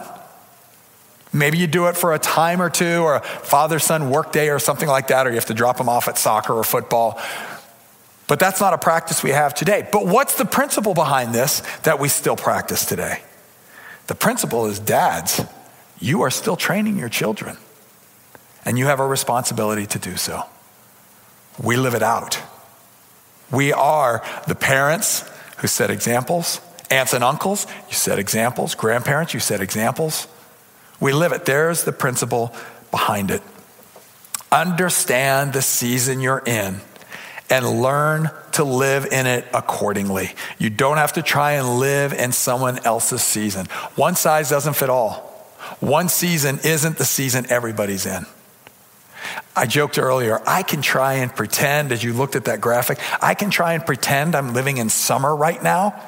Maybe 1.39 1.59
you 1.59 1.67
do 1.67 1.87
it 1.87 1.97
for 1.97 2.15
a 2.15 2.19
time 2.19 2.63
or 2.63 2.71
two, 2.71 3.01
or 3.01 3.17
a 3.17 3.21
father 3.21 3.79
son 3.79 4.11
work 4.11 4.33
day, 4.33 4.49
or 4.49 4.59
something 4.59 4.89
like 4.89 5.09
that, 5.09 5.27
or 5.27 5.31
you 5.31 5.37
have 5.37 5.47
to 5.47 5.55
drop 5.55 5.77
them 5.77 5.89
off 5.89 6.09
at 6.09 6.19
soccer 6.19 6.53
or 6.53 6.65
football. 6.65 7.21
But 8.27 8.41
that's 8.41 8.61
not 8.61 8.73
a 8.73 8.79
practice 8.79 9.23
we 9.23 9.31
have 9.31 9.55
today. 9.55 9.89
But 9.93 10.07
what's 10.07 10.37
the 10.37 10.45
principle 10.45 10.95
behind 10.95 11.35
this 11.35 11.63
that 11.83 12.01
we 12.01 12.09
still 12.09 12.37
practice 12.37 12.85
today? 12.85 13.23
The 14.09 14.15
principle 14.15 14.67
is 14.67 14.79
dads, 14.79 15.43
you 16.01 16.23
are 16.23 16.31
still 16.31 16.57
training 16.57 16.99
your 16.99 17.09
children, 17.09 17.57
and 18.65 18.79
you 18.79 18.87
have 18.87 19.01
a 19.01 19.07
responsibility 19.07 19.87
to 19.87 19.99
do 19.99 20.17
so. 20.17 20.45
We 21.63 21.77
live 21.77 21.95
it 21.95 22.03
out. 22.03 22.41
We 23.51 23.73
are 23.73 24.25
the 24.49 24.55
parents 24.55 25.29
who 25.59 25.67
set 25.67 25.91
examples, 25.91 26.61
aunts 26.91 27.13
and 27.13 27.25
uncles, 27.25 27.67
you 27.89 27.95
set 27.95 28.19
examples, 28.19 28.75
grandparents, 28.75 29.35
you 29.35 29.41
set 29.41 29.61
examples. 29.61 30.29
We 31.01 31.13
live 31.13 31.33
it. 31.33 31.45
There's 31.45 31.85
the 31.85 31.93
principle 31.93 32.55
behind 32.91 33.31
it. 33.31 33.43
Understand 34.51 35.53
the 35.53 35.63
season 35.63 36.21
you're 36.21 36.43
in 36.47 36.81
and 37.51 37.83
learn 37.83 38.31
to 38.53 38.65
live 38.65 39.07
in 39.07 39.27
it 39.27 39.45
accordingly. 39.53 40.33
You 40.59 40.71
don't 40.71 40.97
have 40.97 41.13
to 41.15 41.23
try 41.23 41.53
and 41.53 41.79
live 41.79 42.13
in 42.13 42.33
someone 42.33 42.79
else's 42.85 43.23
season. 43.23 43.67
One 43.97 44.17
size 44.17 44.51
doesn't 44.51 44.75
fit 44.75 44.91
all. 44.91 45.15
One 45.81 46.09
season 46.09 46.61
isn't 46.65 46.97
the 46.97 47.05
season 47.05 47.47
everybody's 47.51 48.07
in. 48.07 48.27
I 49.55 49.67
joked 49.67 49.99
earlier, 49.99 50.41
I 50.47 50.63
can 50.63 50.83
try 50.83 51.15
and 51.15 51.35
pretend, 51.35 51.91
as 51.91 52.05
you 52.05 52.13
looked 52.13 52.37
at 52.37 52.45
that 52.45 52.61
graphic, 52.61 52.99
I 53.21 53.35
can 53.35 53.51
try 53.51 53.73
and 53.73 53.85
pretend 53.85 54.35
I'm 54.35 54.55
living 54.55 54.77
in 54.77 54.89
summer 54.89 55.35
right 55.35 55.61
now, 55.61 56.01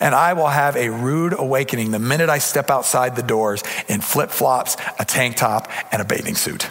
and 0.00 0.14
I 0.14 0.32
will 0.32 0.48
have 0.48 0.76
a 0.76 0.88
rude 0.88 1.34
awakening 1.38 1.90
the 1.90 1.98
minute 1.98 2.30
I 2.30 2.38
step 2.38 2.70
outside 2.70 3.14
the 3.14 3.22
doors 3.22 3.62
in 3.88 4.00
flip 4.00 4.30
flops, 4.30 4.76
a 4.98 5.04
tank 5.04 5.36
top, 5.36 5.70
and 5.92 6.00
a 6.00 6.04
bathing 6.04 6.34
suit. 6.34 6.68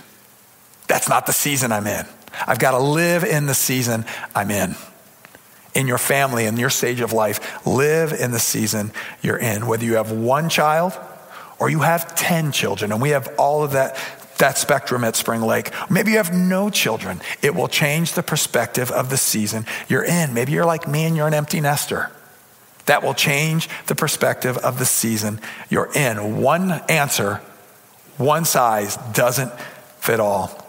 That's 0.88 1.08
not 1.08 1.28
the 1.28 1.34
season 1.34 1.72
I'm 1.72 1.86
in. 1.86 2.06
I've 2.48 2.60
got 2.60 2.72
to 2.72 2.80
live 2.80 3.24
in 3.24 3.46
the 3.46 3.54
season 3.54 4.06
I'm 4.36 4.50
in. 4.50 4.76
In 5.76 5.88
your 5.88 6.00
family, 6.00 6.46
in 6.46 6.58
your 6.58 6.72
stage 6.72 7.00
of 7.00 7.14
life, 7.14 7.66
live 7.66 8.12
in 8.12 8.32
the 8.32 8.40
season 8.40 8.92
you're 9.22 9.38
in. 9.38 9.68
Whether 9.68 9.86
you 9.86 9.96
have 9.96 10.12
one 10.12 10.50
child 10.50 10.94
or 11.60 11.70
you 11.70 11.80
have 11.82 12.16
10 12.16 12.52
children, 12.52 12.92
and 12.92 13.02
we 13.02 13.10
have 13.10 13.34
all 13.38 13.64
of 13.64 13.74
that, 13.74 13.98
that 14.40 14.58
spectrum 14.58 15.04
at 15.04 15.16
Spring 15.16 15.42
Lake. 15.42 15.72
Maybe 15.90 16.12
you 16.12 16.18
have 16.18 16.34
no 16.34 16.70
children. 16.70 17.22
It 17.44 17.54
will 17.54 17.68
change 17.68 18.14
the 18.14 18.24
perspective 18.24 18.90
of 18.90 19.10
the 19.10 19.18
season 19.18 19.66
you're 19.88 20.04
in. 20.04 20.34
Maybe 20.34 20.54
you're 20.54 20.66
like 20.66 20.88
me 20.88 21.04
and 21.04 21.16
you're 21.16 21.28
an 21.28 21.34
empty 21.34 21.62
nester. 21.62 22.10
That 22.90 23.04
will 23.04 23.14
change 23.14 23.70
the 23.86 23.94
perspective 23.94 24.58
of 24.58 24.80
the 24.80 24.86
season 24.86 25.40
you're 25.70 25.92
in. 25.94 26.42
One 26.42 26.72
answer, 26.90 27.36
one 28.18 28.46
size 28.46 28.98
doesn't 29.14 29.52
fit 30.00 30.20
all. 30.20 30.68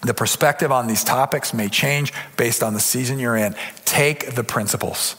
The 0.00 0.14
perspective 0.14 0.72
on 0.72 0.86
these 0.86 1.04
topics 1.04 1.52
may 1.52 1.68
change 1.68 2.14
based 2.38 2.62
on 2.62 2.72
the 2.72 2.80
season 2.80 3.18
you're 3.18 3.36
in. 3.36 3.54
Take 3.84 4.34
the 4.34 4.42
principles 4.42 5.14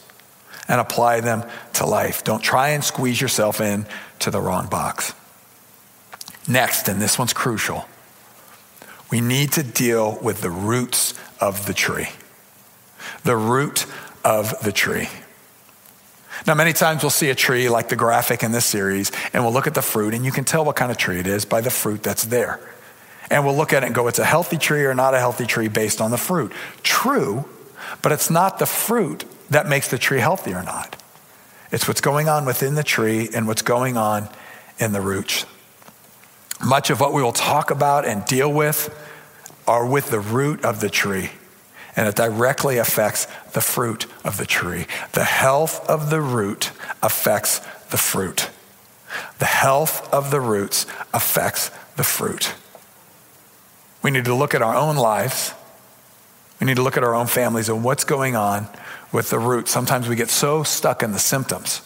and 0.66 0.80
apply 0.80 1.20
them 1.20 1.48
to 1.74 1.86
life. 1.86 2.24
Don't 2.24 2.42
try 2.42 2.70
and 2.70 2.82
squeeze 2.82 3.20
yourself 3.20 3.60
in 3.60 3.86
to 4.18 4.32
the 4.32 4.40
wrong 4.40 4.66
box. 4.66 5.14
Next, 6.48 6.88
and 6.88 7.00
this 7.00 7.16
one's 7.16 7.32
crucial, 7.32 7.86
we 9.08 9.20
need 9.20 9.52
to 9.52 9.62
deal 9.62 10.18
with 10.20 10.40
the 10.40 10.50
roots 10.50 11.14
of 11.40 11.66
the 11.66 11.74
tree. 11.74 12.08
The 13.22 13.36
root 13.36 13.86
of 14.24 14.60
the 14.64 14.72
tree. 14.72 15.08
Now, 16.46 16.54
many 16.54 16.74
times 16.74 17.02
we'll 17.02 17.10
see 17.10 17.30
a 17.30 17.34
tree 17.34 17.70
like 17.70 17.88
the 17.88 17.96
graphic 17.96 18.42
in 18.42 18.52
this 18.52 18.66
series, 18.66 19.10
and 19.32 19.42
we'll 19.42 19.52
look 19.52 19.66
at 19.66 19.74
the 19.74 19.82
fruit, 19.82 20.12
and 20.12 20.24
you 20.24 20.32
can 20.32 20.44
tell 20.44 20.64
what 20.64 20.76
kind 20.76 20.90
of 20.90 20.98
tree 20.98 21.18
it 21.18 21.26
is 21.26 21.44
by 21.44 21.62
the 21.62 21.70
fruit 21.70 22.02
that's 22.02 22.24
there. 22.24 22.60
And 23.30 23.46
we'll 23.46 23.56
look 23.56 23.72
at 23.72 23.82
it 23.82 23.86
and 23.86 23.94
go, 23.94 24.08
it's 24.08 24.18
a 24.18 24.24
healthy 24.24 24.58
tree 24.58 24.84
or 24.84 24.94
not 24.94 25.14
a 25.14 25.18
healthy 25.18 25.46
tree 25.46 25.68
based 25.68 26.02
on 26.02 26.10
the 26.10 26.18
fruit. 26.18 26.52
True, 26.82 27.46
but 28.02 28.12
it's 28.12 28.28
not 28.28 28.58
the 28.58 28.66
fruit 28.66 29.24
that 29.48 29.66
makes 29.66 29.88
the 29.88 29.98
tree 29.98 30.20
healthy 30.20 30.52
or 30.52 30.62
not. 30.62 31.02
It's 31.72 31.88
what's 31.88 32.02
going 32.02 32.28
on 32.28 32.44
within 32.44 32.74
the 32.74 32.84
tree 32.84 33.30
and 33.34 33.46
what's 33.46 33.62
going 33.62 33.96
on 33.96 34.28
in 34.78 34.92
the 34.92 35.00
roots. 35.00 35.46
Much 36.64 36.90
of 36.90 37.00
what 37.00 37.12
we 37.12 37.22
will 37.22 37.32
talk 37.32 37.70
about 37.70 38.04
and 38.04 38.24
deal 38.26 38.52
with 38.52 38.94
are 39.66 39.86
with 39.86 40.10
the 40.10 40.20
root 40.20 40.64
of 40.64 40.80
the 40.80 40.90
tree, 40.90 41.30
and 41.96 42.08
it 42.08 42.16
directly 42.16 42.78
affects 42.78 43.26
the 43.52 43.60
fruit 43.60 44.06
of 44.24 44.36
the 44.36 44.46
tree. 44.46 44.86
The 45.12 45.24
health 45.24 45.88
of 45.88 46.10
the 46.10 46.20
root 46.20 46.72
affects 47.02 47.60
the 47.90 47.96
fruit. 47.96 48.50
The 49.38 49.44
health 49.44 50.12
of 50.12 50.30
the 50.30 50.40
roots 50.40 50.86
affects 51.12 51.70
the 51.96 52.04
fruit. 52.04 52.54
We 54.02 54.10
need 54.10 54.24
to 54.24 54.34
look 54.34 54.54
at 54.54 54.62
our 54.62 54.74
own 54.74 54.96
lives. 54.96 55.54
We 56.60 56.66
need 56.66 56.76
to 56.76 56.82
look 56.82 56.96
at 56.96 57.04
our 57.04 57.14
own 57.14 57.26
families 57.26 57.68
and 57.68 57.84
what's 57.84 58.04
going 58.04 58.36
on 58.36 58.68
with 59.12 59.30
the 59.30 59.38
root. 59.38 59.68
Sometimes 59.68 60.08
we 60.08 60.16
get 60.16 60.30
so 60.30 60.62
stuck 60.62 61.02
in 61.02 61.12
the 61.12 61.18
symptoms 61.18 61.82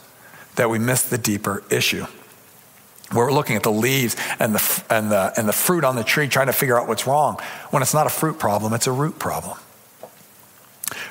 that 0.57 0.71
we 0.71 0.79
miss 0.79 1.03
the 1.03 1.19
deeper 1.19 1.63
issue. 1.71 2.07
We're 3.15 3.33
looking 3.33 3.57
at 3.57 3.63
the 3.63 3.73
leaves 3.73 4.17
and 4.39 4.55
the, 4.55 4.85
and, 4.91 5.11
the, 5.11 5.33
and 5.37 5.49
the 5.49 5.53
fruit 5.53 5.85
on 5.85 5.97
the 5.97 6.05
tree, 6.05 6.29
trying 6.29 6.49
to 6.49 6.53
figure 6.53 6.79
out 6.79 6.89
what's 6.89 7.07
wrong, 7.07 7.39
when 7.71 7.83
it's 7.83 7.95
not 7.95 8.07
a 8.07 8.11
fruit 8.11 8.39
problem, 8.39 8.73
it's 8.73 8.87
a 8.87 8.93
root 8.93 9.19
problem. 9.19 9.57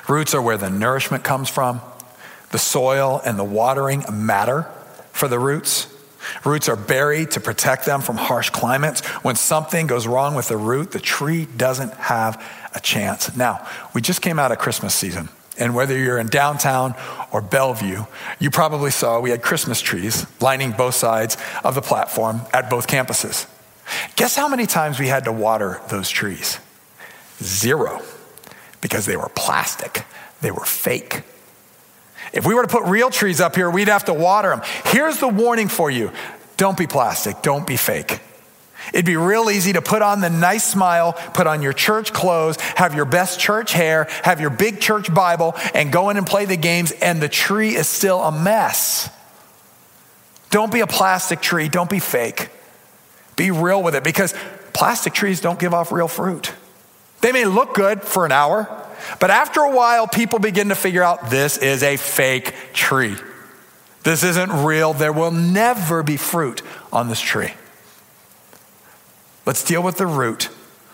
Roots 0.08 0.34
are 0.34 0.42
where 0.42 0.56
the 0.56 0.70
nourishment 0.70 1.24
comes 1.24 1.48
from. 1.48 1.80
The 2.50 2.58
soil 2.58 3.20
and 3.24 3.38
the 3.38 3.44
watering 3.44 4.04
matter 4.10 4.62
for 5.12 5.28
the 5.28 5.38
roots. 5.38 5.86
Roots 6.44 6.68
are 6.68 6.76
buried 6.76 7.30
to 7.32 7.40
protect 7.40 7.86
them 7.86 8.00
from 8.00 8.16
harsh 8.16 8.50
climates. 8.50 9.06
When 9.22 9.36
something 9.36 9.86
goes 9.86 10.06
wrong 10.06 10.34
with 10.34 10.48
the 10.48 10.56
root, 10.56 10.90
the 10.90 11.00
tree 11.00 11.46
doesn't 11.56 11.92
have 11.94 12.42
a 12.74 12.80
chance. 12.80 13.36
Now, 13.36 13.66
we 13.94 14.00
just 14.00 14.22
came 14.22 14.38
out 14.38 14.52
of 14.52 14.58
Christmas 14.58 14.94
season. 14.94 15.28
And 15.58 15.74
whether 15.74 15.96
you're 15.96 16.18
in 16.18 16.28
downtown 16.28 16.94
or 17.32 17.42
Bellevue, 17.42 18.04
you 18.38 18.50
probably 18.50 18.90
saw 18.90 19.20
we 19.20 19.30
had 19.30 19.42
Christmas 19.42 19.80
trees 19.80 20.26
lining 20.40 20.72
both 20.72 20.94
sides 20.94 21.36
of 21.64 21.74
the 21.74 21.82
platform 21.82 22.42
at 22.52 22.70
both 22.70 22.86
campuses. 22.86 23.46
Guess 24.16 24.36
how 24.36 24.48
many 24.48 24.66
times 24.66 24.98
we 25.00 25.08
had 25.08 25.24
to 25.24 25.32
water 25.32 25.80
those 25.88 26.10
trees? 26.10 26.58
Zero, 27.42 28.02
because 28.80 29.06
they 29.06 29.16
were 29.16 29.30
plastic, 29.34 30.04
they 30.40 30.50
were 30.50 30.64
fake. 30.64 31.22
If 32.32 32.46
we 32.46 32.54
were 32.54 32.62
to 32.62 32.68
put 32.68 32.84
real 32.84 33.10
trees 33.10 33.40
up 33.40 33.56
here, 33.56 33.70
we'd 33.70 33.88
have 33.88 34.04
to 34.06 34.14
water 34.14 34.50
them. 34.50 34.60
Here's 34.86 35.18
the 35.18 35.28
warning 35.28 35.68
for 35.68 35.90
you 35.90 36.12
don't 36.56 36.76
be 36.76 36.86
plastic, 36.86 37.42
don't 37.42 37.66
be 37.66 37.76
fake. 37.76 38.20
It'd 38.92 39.04
be 39.04 39.16
real 39.16 39.50
easy 39.50 39.72
to 39.74 39.82
put 39.82 40.02
on 40.02 40.20
the 40.20 40.30
nice 40.30 40.64
smile, 40.64 41.12
put 41.12 41.46
on 41.46 41.62
your 41.62 41.72
church 41.72 42.12
clothes, 42.12 42.60
have 42.60 42.94
your 42.94 43.04
best 43.04 43.38
church 43.38 43.72
hair, 43.72 44.06
have 44.22 44.40
your 44.40 44.50
big 44.50 44.80
church 44.80 45.12
Bible, 45.12 45.54
and 45.74 45.92
go 45.92 46.10
in 46.10 46.16
and 46.16 46.26
play 46.26 46.46
the 46.46 46.56
games, 46.56 46.92
and 46.92 47.20
the 47.20 47.28
tree 47.28 47.74
is 47.74 47.88
still 47.88 48.22
a 48.22 48.32
mess. 48.32 49.10
Don't 50.50 50.72
be 50.72 50.80
a 50.80 50.86
plastic 50.86 51.40
tree, 51.40 51.68
don't 51.68 51.90
be 51.90 51.98
fake. 51.98 52.48
Be 53.36 53.50
real 53.50 53.82
with 53.82 53.94
it 53.94 54.02
because 54.02 54.34
plastic 54.72 55.12
trees 55.12 55.40
don't 55.40 55.58
give 55.58 55.74
off 55.74 55.92
real 55.92 56.08
fruit. 56.08 56.52
They 57.20 57.32
may 57.32 57.44
look 57.44 57.74
good 57.74 58.02
for 58.02 58.24
an 58.24 58.32
hour, 58.32 58.68
but 59.20 59.30
after 59.30 59.60
a 59.60 59.74
while, 59.74 60.06
people 60.06 60.38
begin 60.38 60.68
to 60.68 60.74
figure 60.74 61.02
out 61.02 61.30
this 61.30 61.56
is 61.58 61.82
a 61.82 61.96
fake 61.96 62.54
tree. 62.72 63.16
This 64.04 64.22
isn't 64.22 64.64
real. 64.64 64.92
There 64.92 65.12
will 65.12 65.30
never 65.30 66.02
be 66.02 66.16
fruit 66.16 66.62
on 66.92 67.08
this 67.08 67.20
tree. 67.20 67.52
Let's 69.44 69.64
deal 69.64 69.82
with 69.82 69.96
the 69.96 70.06
root 70.06 70.50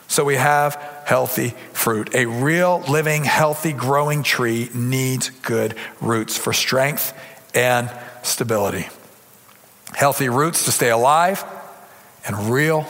so 0.06 0.24
we 0.24 0.36
have 0.36 0.74
healthy 1.06 1.54
fruit. 1.72 2.14
A 2.14 2.26
real, 2.26 2.82
living, 2.88 3.24
healthy, 3.24 3.72
growing 3.72 4.22
tree 4.22 4.70
needs 4.74 5.30
good 5.30 5.74
roots 6.00 6.38
for 6.38 6.52
strength 6.52 7.12
and 7.54 7.90
stability. 8.22 8.88
Healthy 9.92 10.28
roots 10.28 10.64
to 10.64 10.72
stay 10.72 10.90
alive 10.90 11.44
and 12.26 12.50
real 12.50 12.86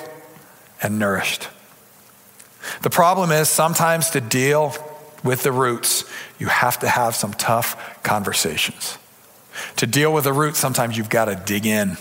and 0.83 0.99
nourished. 0.99 1.49
The 2.83 2.91
problem 2.91 3.31
is 3.31 3.49
sometimes 3.49 4.11
to 4.11 4.21
deal 4.21 4.75
with 5.23 5.43
the 5.43 5.53
roots, 5.53 6.05
you 6.39 6.47
have 6.47 6.79
to 6.81 6.89
have 6.89 7.15
some 7.15 7.33
tough 7.33 8.03
conversations. 8.03 8.99
To 9.77 9.87
deal 9.87 10.13
with 10.13 10.25
the 10.25 10.33
roots, 10.33 10.59
sometimes 10.59 10.97
you've 10.97 11.09
got 11.09 11.27
to 11.27 11.35
dig 11.35 11.67
in. 11.67 11.97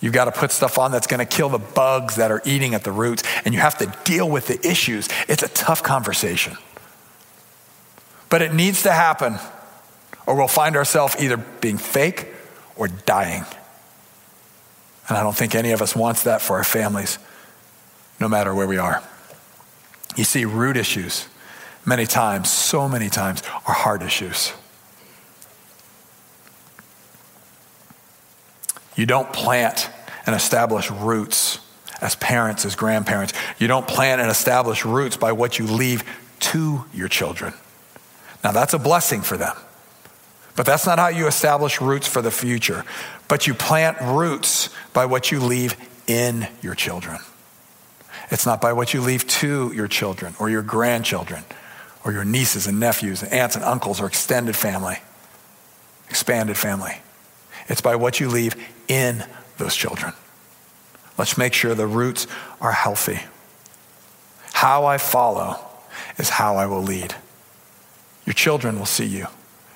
You've 0.00 0.12
got 0.12 0.26
to 0.26 0.32
put 0.32 0.50
stuff 0.50 0.78
on 0.78 0.90
that's 0.90 1.06
going 1.06 1.18
to 1.18 1.36
kill 1.36 1.48
the 1.48 1.58
bugs 1.58 2.16
that 2.16 2.30
are 2.30 2.42
eating 2.44 2.74
at 2.74 2.84
the 2.84 2.92
roots, 2.92 3.22
and 3.44 3.54
you 3.54 3.60
have 3.60 3.78
to 3.78 3.92
deal 4.04 4.28
with 4.28 4.46
the 4.46 4.68
issues. 4.68 5.08
It's 5.28 5.42
a 5.42 5.48
tough 5.48 5.82
conversation. 5.82 6.56
But 8.28 8.42
it 8.42 8.52
needs 8.52 8.82
to 8.82 8.92
happen, 8.92 9.38
or 10.26 10.34
we'll 10.34 10.48
find 10.48 10.76
ourselves 10.76 11.16
either 11.18 11.36
being 11.36 11.78
fake 11.78 12.28
or 12.76 12.88
dying. 12.88 13.44
And 15.08 15.16
I 15.16 15.22
don't 15.22 15.36
think 15.36 15.54
any 15.54 15.70
of 15.70 15.80
us 15.80 15.94
wants 15.94 16.24
that 16.24 16.42
for 16.42 16.56
our 16.56 16.64
families, 16.64 17.18
no 18.18 18.28
matter 18.28 18.54
where 18.54 18.66
we 18.66 18.78
are. 18.78 19.02
You 20.16 20.24
see, 20.24 20.44
root 20.44 20.76
issues, 20.76 21.28
many 21.84 22.06
times, 22.06 22.50
so 22.50 22.88
many 22.88 23.08
times, 23.08 23.42
are 23.66 23.74
heart 23.74 24.02
issues. 24.02 24.52
You 28.96 29.04
don't 29.04 29.30
plant 29.32 29.90
and 30.24 30.34
establish 30.34 30.90
roots 30.90 31.60
as 32.00 32.16
parents, 32.16 32.64
as 32.64 32.74
grandparents. 32.74 33.34
You 33.58 33.68
don't 33.68 33.86
plant 33.86 34.20
and 34.20 34.30
establish 34.30 34.84
roots 34.84 35.16
by 35.16 35.32
what 35.32 35.58
you 35.58 35.66
leave 35.66 36.02
to 36.40 36.84
your 36.92 37.08
children. 37.08 37.52
Now, 38.42 38.52
that's 38.52 38.74
a 38.74 38.78
blessing 38.78 39.22
for 39.22 39.36
them. 39.36 39.56
But 40.56 40.64
that's 40.64 40.86
not 40.86 40.98
how 40.98 41.08
you 41.08 41.26
establish 41.26 41.80
roots 41.80 42.06
for 42.06 42.22
the 42.22 42.30
future. 42.30 42.84
But 43.28 43.46
you 43.46 43.52
plant 43.52 43.98
roots 44.00 44.70
by 44.94 45.04
what 45.04 45.30
you 45.30 45.40
leave 45.40 45.76
in 46.06 46.48
your 46.62 46.74
children. 46.74 47.18
It's 48.30 48.46
not 48.46 48.60
by 48.60 48.72
what 48.72 48.92
you 48.92 49.00
leave 49.00 49.26
to 49.28 49.72
your 49.72 49.88
children 49.88 50.34
or 50.38 50.50
your 50.50 50.62
grandchildren 50.62 51.44
or 52.04 52.12
your 52.12 52.24
nieces 52.24 52.66
and 52.66 52.80
nephews 52.80 53.22
and 53.22 53.32
aunts 53.32 53.56
and 53.56 53.64
uncles 53.64 54.00
or 54.00 54.06
extended 54.06 54.56
family, 54.56 54.98
expanded 56.08 56.56
family. 56.56 56.98
It's 57.68 57.80
by 57.80 57.96
what 57.96 58.20
you 58.20 58.28
leave 58.28 58.54
in 58.88 59.24
those 59.58 59.74
children. 59.74 60.12
Let's 61.18 61.38
make 61.38 61.54
sure 61.54 61.74
the 61.74 61.86
roots 61.86 62.26
are 62.60 62.72
healthy. 62.72 63.20
How 64.52 64.86
I 64.86 64.98
follow 64.98 65.58
is 66.18 66.30
how 66.30 66.56
I 66.56 66.66
will 66.66 66.82
lead. 66.82 67.14
Your 68.24 68.34
children 68.34 68.78
will 68.78 68.86
see 68.86 69.06
you. 69.06 69.26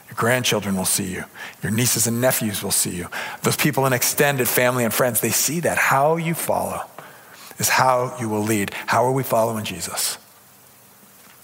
Your 0.08 0.16
grandchildren 0.16 0.76
will 0.76 0.84
see 0.84 1.04
you. 1.04 1.24
Your 1.62 1.70
nieces 1.70 2.06
and 2.06 2.20
nephews 2.20 2.62
will 2.62 2.72
see 2.72 2.96
you. 2.96 3.08
Those 3.42 3.56
people 3.56 3.86
in 3.86 3.92
extended 3.92 4.48
family 4.48 4.84
and 4.84 4.92
friends, 4.92 5.20
they 5.20 5.30
see 5.30 5.60
that. 5.60 5.78
How 5.78 6.16
you 6.16 6.34
follow 6.34 6.82
is 7.60 7.68
how 7.68 8.16
you 8.18 8.28
will 8.28 8.42
lead. 8.42 8.72
How 8.86 9.04
are 9.04 9.12
we 9.12 9.22
following 9.22 9.64
Jesus? 9.64 10.18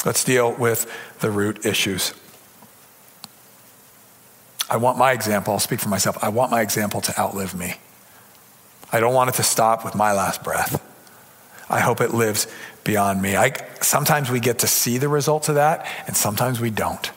Let's 0.04 0.24
deal 0.24 0.52
with 0.52 0.90
the 1.20 1.30
root 1.30 1.64
issues. 1.64 2.14
I 4.68 4.78
want 4.78 4.98
my 4.98 5.12
example, 5.12 5.52
I'll 5.52 5.60
speak 5.60 5.78
for 5.78 5.88
myself. 5.88 6.18
I 6.22 6.28
want 6.28 6.50
my 6.50 6.60
example 6.60 7.00
to 7.02 7.20
outlive 7.20 7.54
me. 7.54 7.74
I 8.92 8.98
don't 8.98 9.14
want 9.14 9.30
it 9.30 9.34
to 9.34 9.42
stop 9.42 9.84
with 9.84 9.94
my 9.94 10.12
last 10.12 10.42
breath. 10.42 10.82
I 11.68 11.80
hope 11.80 12.00
it 12.00 12.14
lives 12.14 12.46
beyond 12.84 13.20
me. 13.20 13.36
I, 13.36 13.52
sometimes 13.80 14.30
we 14.30 14.40
get 14.40 14.60
to 14.60 14.66
see 14.66 14.98
the 14.98 15.08
results 15.08 15.48
of 15.48 15.56
that, 15.56 15.86
and 16.06 16.16
sometimes 16.16 16.60
we 16.60 16.70
don't. 16.70 17.10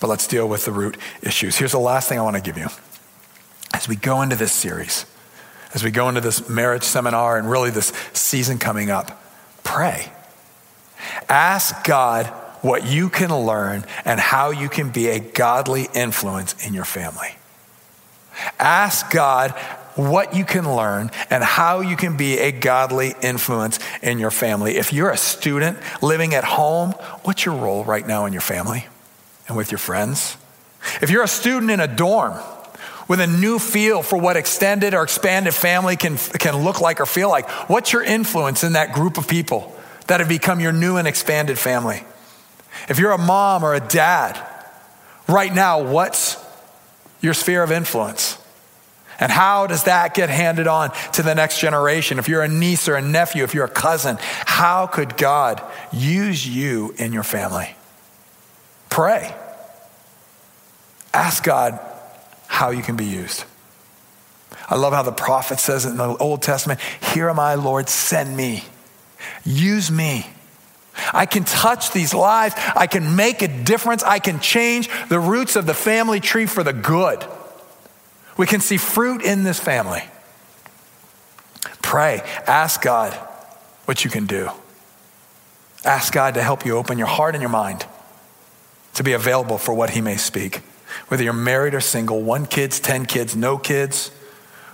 But 0.00 0.08
let's 0.08 0.26
deal 0.26 0.48
with 0.48 0.64
the 0.64 0.72
root 0.72 0.96
issues. 1.22 1.56
Here's 1.56 1.72
the 1.72 1.78
last 1.78 2.08
thing 2.08 2.18
I 2.18 2.22
want 2.22 2.36
to 2.36 2.42
give 2.42 2.58
you. 2.58 2.68
As 3.72 3.88
we 3.88 3.96
go 3.96 4.22
into 4.22 4.36
this 4.36 4.52
series, 4.52 5.04
as 5.74 5.82
we 5.82 5.90
go 5.90 6.08
into 6.08 6.20
this 6.20 6.48
marriage 6.48 6.82
seminar 6.82 7.38
and 7.38 7.50
really 7.50 7.70
this 7.70 7.92
season 8.12 8.58
coming 8.58 8.90
up, 8.90 9.22
pray. 9.64 10.10
Ask 11.28 11.84
God 11.84 12.26
what 12.62 12.86
you 12.86 13.08
can 13.08 13.34
learn 13.34 13.84
and 14.04 14.18
how 14.18 14.50
you 14.50 14.68
can 14.68 14.90
be 14.90 15.08
a 15.08 15.18
godly 15.18 15.86
influence 15.94 16.66
in 16.66 16.74
your 16.74 16.84
family. 16.84 17.36
Ask 18.58 19.10
God 19.10 19.52
what 19.96 20.34
you 20.36 20.44
can 20.44 20.76
learn 20.76 21.10
and 21.30 21.42
how 21.42 21.80
you 21.80 21.96
can 21.96 22.16
be 22.16 22.38
a 22.38 22.52
godly 22.52 23.14
influence 23.22 23.78
in 24.02 24.18
your 24.18 24.30
family. 24.30 24.76
If 24.76 24.92
you're 24.92 25.10
a 25.10 25.16
student 25.16 25.78
living 26.02 26.34
at 26.34 26.44
home, 26.44 26.92
what's 27.22 27.44
your 27.44 27.54
role 27.54 27.84
right 27.84 28.06
now 28.06 28.26
in 28.26 28.32
your 28.32 28.42
family 28.42 28.86
and 29.48 29.56
with 29.56 29.70
your 29.70 29.78
friends? 29.78 30.36
If 31.00 31.10
you're 31.10 31.22
a 31.22 31.28
student 31.28 31.70
in 31.70 31.80
a 31.80 31.88
dorm 31.88 32.34
with 33.08 33.20
a 33.20 33.26
new 33.26 33.58
feel 33.58 34.02
for 34.02 34.18
what 34.18 34.36
extended 34.36 34.94
or 34.94 35.02
expanded 35.02 35.54
family 35.54 35.96
can, 35.96 36.16
can 36.16 36.64
look 36.64 36.80
like 36.80 37.00
or 37.00 37.06
feel 37.06 37.28
like, 37.28 37.48
what's 37.68 37.92
your 37.92 38.02
influence 38.02 38.64
in 38.64 38.72
that 38.72 38.92
group 38.92 39.18
of 39.18 39.28
people 39.28 39.74
that 40.08 40.20
have 40.20 40.28
become 40.28 40.60
your 40.60 40.72
new 40.72 40.96
and 40.96 41.06
expanded 41.06 41.58
family? 41.58 42.02
If 42.88 42.98
you're 42.98 43.12
a 43.12 43.18
mom 43.18 43.64
or 43.64 43.74
a 43.74 43.80
dad, 43.80 44.40
right 45.28 45.54
now, 45.54 45.82
what's 45.82 46.36
your 47.20 47.34
sphere 47.34 47.62
of 47.62 47.70
influence? 47.70 48.38
And 49.18 49.32
how 49.32 49.66
does 49.66 49.84
that 49.84 50.12
get 50.12 50.28
handed 50.28 50.66
on 50.66 50.90
to 51.12 51.22
the 51.22 51.34
next 51.34 51.58
generation? 51.58 52.18
If 52.18 52.28
you're 52.28 52.42
a 52.42 52.48
niece 52.48 52.86
or 52.88 52.96
a 52.96 53.02
nephew, 53.02 53.44
if 53.44 53.54
you're 53.54 53.64
a 53.64 53.68
cousin, 53.68 54.18
how 54.20 54.86
could 54.86 55.16
God 55.16 55.62
use 55.90 56.46
you 56.46 56.94
in 56.98 57.12
your 57.12 57.22
family? 57.22 57.74
Pray. 58.90 59.34
Ask 61.14 61.42
God 61.42 61.80
how 62.46 62.70
you 62.70 62.82
can 62.82 62.96
be 62.96 63.04
used. 63.04 63.44
I 64.68 64.76
love 64.76 64.92
how 64.92 65.02
the 65.02 65.12
prophet 65.12 65.60
says 65.60 65.84
in 65.84 65.96
the 65.96 66.16
Old 66.16 66.42
Testament 66.42 66.80
Here 67.12 67.28
am 67.28 67.38
I, 67.38 67.54
Lord, 67.54 67.88
send 67.88 68.36
me. 68.36 68.64
Use 69.44 69.90
me. 69.90 70.26
I 71.12 71.26
can 71.26 71.44
touch 71.44 71.92
these 71.92 72.14
lives. 72.14 72.54
I 72.74 72.86
can 72.86 73.16
make 73.16 73.42
a 73.42 73.48
difference. 73.48 74.02
I 74.02 74.18
can 74.18 74.40
change 74.40 74.88
the 75.08 75.20
roots 75.20 75.56
of 75.56 75.66
the 75.66 75.74
family 75.74 76.20
tree 76.20 76.46
for 76.46 76.62
the 76.62 76.72
good. 76.72 77.24
We 78.36 78.46
can 78.46 78.60
see 78.60 78.76
fruit 78.76 79.22
in 79.22 79.44
this 79.44 79.60
family. 79.60 80.02
Pray. 81.82 82.22
Ask 82.46 82.82
God 82.82 83.12
what 83.84 84.04
you 84.04 84.10
can 84.10 84.26
do. 84.26 84.50
Ask 85.84 86.12
God 86.12 86.34
to 86.34 86.42
help 86.42 86.66
you 86.66 86.76
open 86.76 86.98
your 86.98 87.06
heart 87.06 87.34
and 87.34 87.42
your 87.42 87.50
mind 87.50 87.86
to 88.94 89.04
be 89.04 89.12
available 89.12 89.58
for 89.58 89.72
what 89.72 89.90
He 89.90 90.00
may 90.00 90.16
speak. 90.16 90.62
Whether 91.08 91.24
you're 91.24 91.32
married 91.32 91.74
or 91.74 91.80
single, 91.80 92.22
one 92.22 92.46
kids, 92.46 92.80
10 92.80 93.06
kids, 93.06 93.36
no 93.36 93.58
kids, 93.58 94.08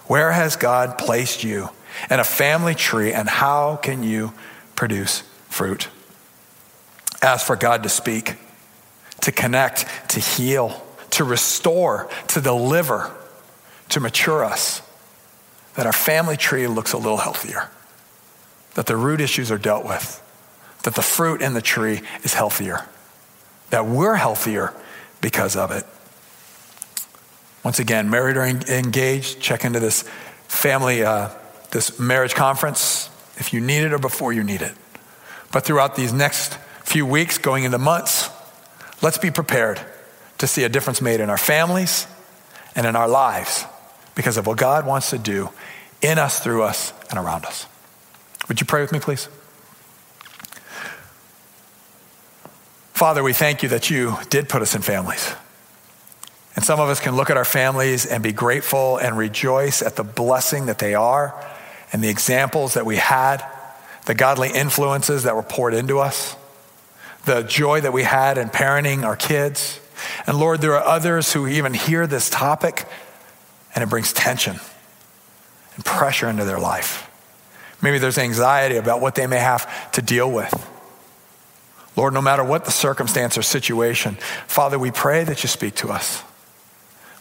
where 0.07 0.33
has 0.33 0.57
God 0.57 0.99
placed 0.99 1.45
you 1.45 1.71
in 2.11 2.21
a 2.21 2.25
family 2.25 2.75
tree 2.75 3.13
and 3.13 3.29
how 3.29 3.77
can 3.77 4.03
you 4.03 4.33
produce 4.75 5.23
fruit? 5.49 5.89
Ask 7.23 7.47
for 7.47 7.57
God 7.57 7.85
to 7.85 7.89
speak, 7.89 8.37
to 9.21 9.33
connect, 9.33 9.87
to 10.11 10.21
heal, 10.21 10.85
to 11.11 11.25
restore, 11.25 12.09
to 12.29 12.41
deliver, 12.41 13.15
to 13.91 14.01
mature 14.01 14.45
us, 14.45 14.83
that 15.75 15.87
our 15.87 15.93
family 15.93 16.37
tree 16.37 16.67
looks 16.67 16.93
a 16.93 16.99
little 16.99 17.19
healthier, 17.19 17.71
that 18.75 18.87
the 18.87 18.97
root 18.97 19.21
issues 19.21 19.51
are 19.51 19.59
dealt 19.59 19.85
with, 19.85 20.23
that 20.83 20.95
the 20.95 21.03
fruit 21.03 21.41
in 21.41 21.55
the 21.55 21.63
tree 21.63 22.01
is 22.25 22.35
healthier, 22.35 22.87
that 23.71 23.87
we're 23.87 24.17
healthier 24.17 24.75
because 25.21 25.57
of 25.57 25.71
it. 25.71 25.87
Once 27.65 27.79
again, 27.79 28.11
married 28.11 28.37
or 28.37 28.45
engaged, 28.45 29.41
check 29.41 29.65
into 29.65 29.79
this 29.79 30.03
family, 30.49 31.05
uh, 31.05 31.29
this 31.71 31.99
marriage 31.99 32.35
conference 32.35 33.09
if 33.37 33.53
you 33.53 33.61
need 33.61 33.83
it 33.83 33.93
or 33.93 33.99
before 33.99 34.33
you 34.33 34.43
need 34.43 34.63
it. 34.63 34.73
But 35.53 35.65
throughout 35.65 35.97
these 35.97 36.13
next 36.13 36.55
few 36.85 37.07
weeks, 37.07 37.39
going 37.39 37.65
into 37.65 37.79
months, 37.79 38.29
let's 39.01 39.19
be 39.19 39.31
prepared 39.31 39.81
to 40.39 40.47
see 40.47 40.65
a 40.65 40.69
difference 40.69 41.01
made 41.01 41.21
in 41.21 41.31
our 41.31 41.39
families 41.39 42.07
and 42.75 42.87
in 42.87 42.97
our 42.97 43.09
lives 43.09 43.65
because 44.15 44.37
of 44.37 44.47
what 44.47 44.59
God 44.59 44.87
wants 44.87 45.11
to 45.11 45.19
do 45.19 45.51
in 46.01 46.19
us, 46.19 46.41
through 46.41 46.63
us, 46.63 46.93
and 47.11 47.19
around 47.19 47.45
us. 47.47 47.67
Would 48.49 48.61
you 48.61 48.67
pray 48.67 48.81
with 48.81 48.93
me, 48.93 48.99
please? 48.99 49.29
Father, 52.93 53.23
we 53.23 53.33
thank 53.33 53.63
you 53.63 53.69
that 53.71 53.91
you 53.91 54.17
did 54.31 54.49
put 54.49 54.63
us 54.63 54.75
in 54.75 54.83
families. 54.83 55.33
And 56.55 56.65
some 56.65 56.81
of 56.81 56.89
us 56.89 57.01
can 57.01 57.17
look 57.17 57.31
at 57.31 57.37
our 57.37 57.45
families 57.45 58.05
and 58.05 58.23
be 58.23 58.33
grateful 58.33 58.99
and 58.99 59.17
rejoice 59.17 59.81
at 59.83 59.97
the 59.97 60.05
blessing 60.05 60.67
that 60.67 60.79
they 60.79 60.95
are 60.95 61.35
and 61.93 62.03
the 62.03 62.09
examples 62.09 62.75
that 62.75 62.85
we 62.85 62.97
had, 62.97 63.45
the 64.07 64.15
godly 64.15 64.51
influences 64.51 65.23
that 65.23 65.35
were 65.35 65.43
poured 65.43 65.75
into 65.75 65.99
us, 65.99 66.37
the 67.25 67.43
joy 67.43 67.81
that 67.81 67.93
we 67.93 68.03
had 68.03 68.37
in 68.37 68.49
parenting 68.49 69.05
our 69.05 69.17
kids. 69.17 69.81
And 70.27 70.39
Lord, 70.39 70.61
there 70.61 70.77
are 70.77 70.85
others 70.85 71.33
who 71.33 71.47
even 71.47 71.75
hear 71.75 72.07
this 72.07 72.29
topic 72.29 72.87
and 73.75 73.83
it 73.83 73.89
brings 73.89 74.13
tension 74.13 74.57
and 75.77 75.85
pressure 75.85 76.29
into 76.29 76.45
their 76.45 76.59
life. 76.59 77.09
Maybe 77.81 77.99
there's 77.99 78.19
anxiety 78.19 78.77
about 78.77 79.01
what 79.01 79.15
they 79.15 79.27
may 79.27 79.39
have 79.39 79.91
to 79.93 80.03
deal 80.03 80.31
with. 80.31 80.69
Lord, 81.97 82.15
no 82.15 82.23
matter 82.23 82.45
what 82.45 82.65
the 82.65 82.71
circumstance 82.71 83.37
or 83.37 83.43
situation, 83.43 84.17
Father, 84.47 84.79
we 84.79 84.91
pray 84.91 85.25
that 85.25 85.43
you 85.43 85.49
speak 85.49 85.75
to 85.77 85.91
us. 85.91 86.23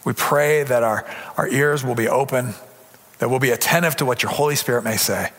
We 0.04 0.12
pray 0.12 0.64
that 0.64 0.82
our, 0.82 1.06
our 1.36 1.48
ears 1.48 1.84
will 1.84 1.94
be 1.94 2.08
open, 2.08 2.54
that 3.18 3.28
we'll 3.28 3.38
be 3.38 3.50
attentive 3.50 3.96
to 3.96 4.04
what 4.04 4.22
your 4.22 4.32
Holy 4.32 4.56
Spirit 4.56 4.82
may 4.82 4.96
say, 4.96 5.30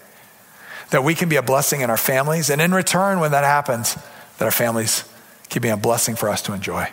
that 0.91 1.03
we 1.03 1.15
can 1.15 1.29
be 1.29 1.35
a 1.35 1.41
blessing 1.41 1.81
in 1.81 1.89
our 1.89 1.97
families, 1.97 2.49
and 2.49 2.61
in 2.61 2.73
return, 2.73 3.19
when 3.19 3.31
that 3.31 3.43
happens, 3.43 3.95
that 4.37 4.45
our 4.45 4.51
families 4.51 5.03
can 5.49 5.61
be 5.61 5.69
a 5.69 5.77
blessing 5.77 6.15
for 6.15 6.29
us 6.29 6.41
to 6.43 6.53
enjoy. 6.53 6.87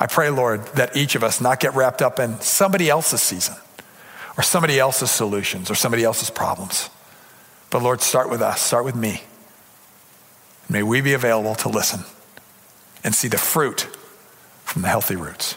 I 0.00 0.06
pray, 0.06 0.30
Lord, 0.30 0.66
that 0.74 0.96
each 0.96 1.14
of 1.14 1.22
us 1.22 1.40
not 1.40 1.60
get 1.60 1.74
wrapped 1.74 2.02
up 2.02 2.18
in 2.18 2.40
somebody 2.40 2.90
else's 2.90 3.22
season 3.22 3.54
or 4.36 4.42
somebody 4.42 4.78
else's 4.78 5.10
solutions 5.10 5.70
or 5.70 5.74
somebody 5.74 6.02
else's 6.02 6.30
problems. 6.30 6.90
But 7.70 7.82
Lord, 7.82 8.00
start 8.00 8.30
with 8.30 8.42
us, 8.42 8.60
start 8.60 8.84
with 8.84 8.96
me. 8.96 9.22
May 10.68 10.82
we 10.82 11.00
be 11.00 11.12
available 11.12 11.54
to 11.56 11.68
listen 11.68 12.00
and 13.02 13.14
see 13.14 13.28
the 13.28 13.38
fruit 13.38 13.82
from 14.64 14.82
the 14.82 14.88
healthy 14.88 15.16
roots. 15.16 15.56